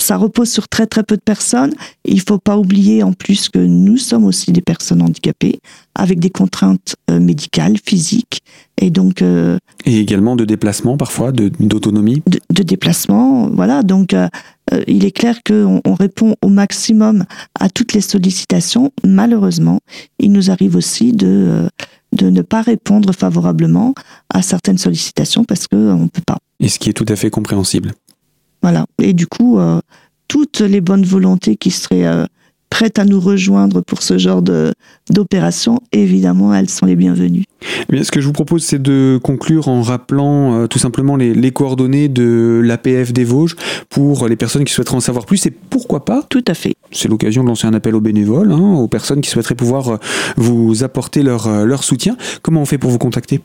ça 0.00 0.16
repose 0.16 0.50
sur 0.50 0.68
très 0.68 0.86
très 0.86 1.02
peu 1.02 1.16
de 1.16 1.22
personnes. 1.22 1.72
Il 2.04 2.20
faut 2.20 2.38
pas 2.38 2.56
oublier 2.56 3.02
en 3.02 3.12
plus 3.12 3.48
que 3.48 3.58
nous 3.58 3.96
sommes 3.98 4.24
aussi 4.24 4.52
des 4.52 4.62
personnes 4.62 5.02
handicapées 5.02 5.60
avec 5.94 6.18
des 6.20 6.30
contraintes 6.30 6.96
euh, 7.10 7.20
médicales, 7.20 7.76
physiques 7.84 8.40
et 8.78 8.90
donc 8.90 9.20
euh, 9.22 9.58
Et 9.84 9.98
également 10.00 10.36
de 10.36 10.44
déplacement 10.44 10.96
parfois, 10.96 11.32
d'autonomie. 11.32 12.22
de, 12.26 12.40
de 12.50 12.62
déplacement. 12.62 13.48
Voilà, 13.50 13.82
donc 13.82 14.14
euh, 14.14 14.28
euh, 14.72 14.82
il 14.86 15.04
est 15.04 15.10
clair 15.10 15.40
qu'on 15.46 15.80
on 15.84 15.94
répond 15.94 16.36
au 16.42 16.48
maximum 16.48 17.24
à 17.60 17.68
toutes 17.68 17.92
les 17.92 18.00
sollicitations. 18.00 18.92
Malheureusement, 19.06 19.80
il 20.18 20.32
nous 20.32 20.50
arrive 20.50 20.76
aussi 20.76 21.12
de 21.12 21.26
euh, 21.28 21.68
de 22.12 22.28
ne 22.28 22.42
pas 22.42 22.60
répondre 22.60 23.12
favorablement 23.14 23.94
à 24.32 24.42
certaines 24.42 24.76
sollicitations 24.78 25.44
parce 25.44 25.66
que 25.66 25.76
euh, 25.76 25.94
on 25.94 26.08
peut 26.08 26.20
pas. 26.26 26.36
Et 26.60 26.68
ce 26.68 26.78
qui 26.78 26.90
est 26.90 26.92
tout 26.92 27.06
à 27.08 27.16
fait 27.16 27.30
compréhensible. 27.30 27.92
Voilà. 28.62 28.86
Et 29.00 29.12
du 29.12 29.26
coup, 29.26 29.58
euh, 29.58 29.80
toutes 30.28 30.60
les 30.60 30.80
bonnes 30.80 31.04
volontés 31.04 31.56
qui 31.56 31.70
seraient 31.70 32.06
euh, 32.06 32.24
prêtes 32.70 32.98
à 32.98 33.04
nous 33.04 33.20
rejoindre 33.20 33.82
pour 33.82 34.02
ce 34.02 34.16
genre 34.16 34.40
d'opération, 35.10 35.80
évidemment, 35.92 36.54
elles 36.54 36.70
sont 36.70 36.86
les 36.86 36.96
bienvenues. 36.96 37.44
Eh 37.88 37.92
bien, 37.92 38.02
ce 38.02 38.10
que 38.10 38.20
je 38.20 38.26
vous 38.26 38.32
propose, 38.32 38.62
c'est 38.62 38.80
de 38.80 39.20
conclure 39.22 39.68
en 39.68 39.82
rappelant 39.82 40.54
euh, 40.54 40.66
tout 40.68 40.78
simplement 40.78 41.16
les, 41.16 41.34
les 41.34 41.50
coordonnées 41.50 42.08
de 42.08 42.62
l'APF 42.64 43.12
des 43.12 43.24
Vosges 43.24 43.56
pour 43.90 44.26
les 44.26 44.36
personnes 44.36 44.64
qui 44.64 44.72
souhaiteraient 44.72 44.96
en 44.96 45.00
savoir 45.00 45.26
plus 45.26 45.44
et 45.46 45.50
pourquoi 45.50 46.04
pas, 46.04 46.22
Tout 46.30 46.44
à 46.48 46.54
fait. 46.54 46.74
c'est 46.92 47.08
l'occasion 47.08 47.42
de 47.42 47.48
lancer 47.48 47.66
un 47.66 47.74
appel 47.74 47.94
aux 47.94 48.00
bénévoles, 48.00 48.52
hein, 48.52 48.74
aux 48.74 48.88
personnes 48.88 49.20
qui 49.20 49.28
souhaiteraient 49.28 49.54
pouvoir 49.54 49.98
vous 50.36 50.82
apporter 50.82 51.22
leur, 51.22 51.66
leur 51.66 51.84
soutien. 51.84 52.16
Comment 52.40 52.62
on 52.62 52.66
fait 52.66 52.78
pour 52.78 52.90
vous 52.90 52.98
contacter? 52.98 53.40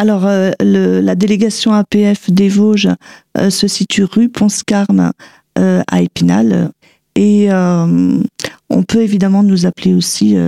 Alors, 0.00 0.24
euh, 0.24 0.52
le, 0.60 1.02
la 1.02 1.14
délégation 1.14 1.74
APF 1.74 2.30
des 2.30 2.48
Vosges 2.48 2.88
euh, 3.36 3.50
se 3.50 3.68
situe 3.68 4.04
rue 4.04 4.30
Ponce-Carme 4.30 5.12
euh, 5.58 5.82
à 5.92 6.00
Épinal. 6.00 6.70
Et 7.16 7.52
euh, 7.52 8.18
on 8.70 8.82
peut 8.82 9.02
évidemment 9.02 9.42
nous 9.42 9.66
appeler 9.66 9.92
aussi, 9.92 10.38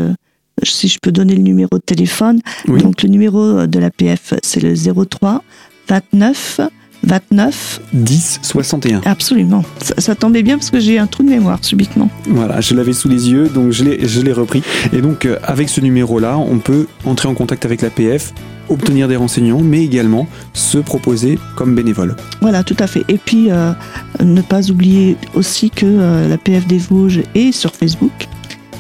si 0.62 0.88
je 0.88 0.98
peux 1.02 1.12
donner 1.12 1.34
le 1.34 1.42
numéro 1.42 1.76
de 1.76 1.82
téléphone. 1.84 2.40
Oui. 2.66 2.80
Donc, 2.80 3.02
le 3.02 3.10
numéro 3.10 3.66
de 3.66 3.78
l'APF, 3.78 4.32
c'est 4.42 4.62
le 4.62 4.74
03 4.74 5.44
29 5.86 6.62
29. 7.04 7.80
10 7.92 8.40
61. 8.42 9.00
Absolument. 9.04 9.64
Ça, 9.82 9.94
ça 9.98 10.14
tombait 10.14 10.42
bien 10.42 10.56
parce 10.56 10.70
que 10.70 10.80
j'ai 10.80 10.98
un 10.98 11.06
trou 11.06 11.22
de 11.22 11.28
mémoire 11.28 11.58
subitement. 11.62 12.08
Voilà, 12.26 12.60
je 12.60 12.74
l'avais 12.74 12.92
sous 12.92 13.08
les 13.08 13.30
yeux, 13.30 13.48
donc 13.48 13.72
je 13.72 13.84
l'ai, 13.84 14.06
je 14.06 14.20
l'ai 14.20 14.32
repris. 14.32 14.62
Et 14.92 15.00
donc, 15.00 15.26
euh, 15.26 15.38
avec 15.42 15.68
ce 15.68 15.80
numéro-là, 15.80 16.38
on 16.38 16.58
peut 16.58 16.86
entrer 17.04 17.28
en 17.28 17.34
contact 17.34 17.64
avec 17.64 17.82
l'APF, 17.82 18.32
obtenir 18.68 19.08
des 19.08 19.16
renseignements, 19.16 19.62
mais 19.62 19.84
également 19.84 20.28
se 20.52 20.78
proposer 20.78 21.38
comme 21.56 21.74
bénévole. 21.74 22.16
Voilà, 22.40 22.62
tout 22.62 22.76
à 22.78 22.86
fait. 22.86 23.04
Et 23.08 23.18
puis, 23.18 23.50
euh, 23.50 23.72
ne 24.20 24.40
pas 24.40 24.70
oublier 24.70 25.16
aussi 25.34 25.70
que 25.70 25.86
euh, 25.86 26.28
la 26.28 26.38
PF 26.38 26.66
des 26.66 26.78
Vosges 26.78 27.22
est 27.34 27.52
sur 27.52 27.74
Facebook. 27.74 28.28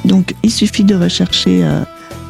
Donc, 0.04 0.34
il 0.42 0.50
suffit 0.50 0.84
de 0.84 0.94
rechercher 0.94 1.64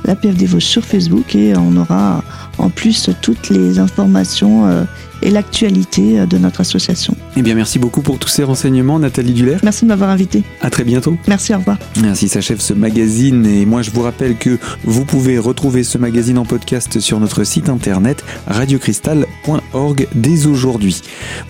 la 0.04 0.16
PF 0.16 0.34
des 0.34 0.46
Vosges 0.46 0.64
sur 0.64 0.84
Facebook 0.84 1.34
et 1.34 1.56
on 1.56 1.76
aura 1.76 2.22
en 2.58 2.70
plus 2.70 3.10
toutes 3.20 3.50
les 3.50 3.78
informations 3.78 4.66
euh, 4.66 4.84
et 5.22 5.30
l'actualité 5.30 6.20
euh, 6.20 6.26
de 6.26 6.38
notre 6.38 6.60
association. 6.60 7.16
Eh 7.36 7.42
bien, 7.42 7.54
merci 7.54 7.78
beaucoup 7.78 8.02
pour 8.02 8.18
tous 8.18 8.28
ces 8.28 8.44
renseignements, 8.44 8.98
Nathalie 8.98 9.32
Duller. 9.32 9.56
Merci 9.62 9.84
de 9.84 9.88
m'avoir 9.88 10.10
invité. 10.10 10.42
À 10.60 10.70
très 10.70 10.84
bientôt. 10.84 11.16
Merci, 11.26 11.54
au 11.54 11.58
revoir. 11.58 11.78
Ainsi 12.04 12.28
s'achève 12.28 12.60
ce 12.60 12.74
magazine 12.74 13.46
et 13.46 13.64
moi 13.64 13.82
je 13.82 13.90
vous 13.90 14.02
rappelle 14.02 14.36
que 14.36 14.58
vous 14.84 15.04
pouvez 15.04 15.38
retrouver 15.38 15.84
ce 15.84 15.98
magazine 15.98 16.38
en 16.38 16.44
podcast 16.44 17.00
sur 17.00 17.20
notre 17.20 17.44
site 17.44 17.68
internet 17.68 18.24
radiocristal.org 18.46 20.08
dès 20.14 20.46
aujourd'hui. 20.46 21.00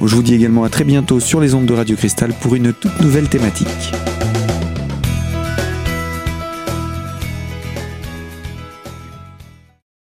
Je 0.00 0.14
vous 0.14 0.22
dis 0.22 0.34
également 0.34 0.64
à 0.64 0.68
très 0.68 0.84
bientôt 0.84 1.20
sur 1.20 1.40
les 1.40 1.54
ondes 1.54 1.66
de 1.66 1.74
Radio 1.74 1.96
Cristal 1.96 2.32
pour 2.40 2.54
une 2.54 2.72
toute 2.72 3.00
nouvelle 3.00 3.28
thématique. 3.28 3.68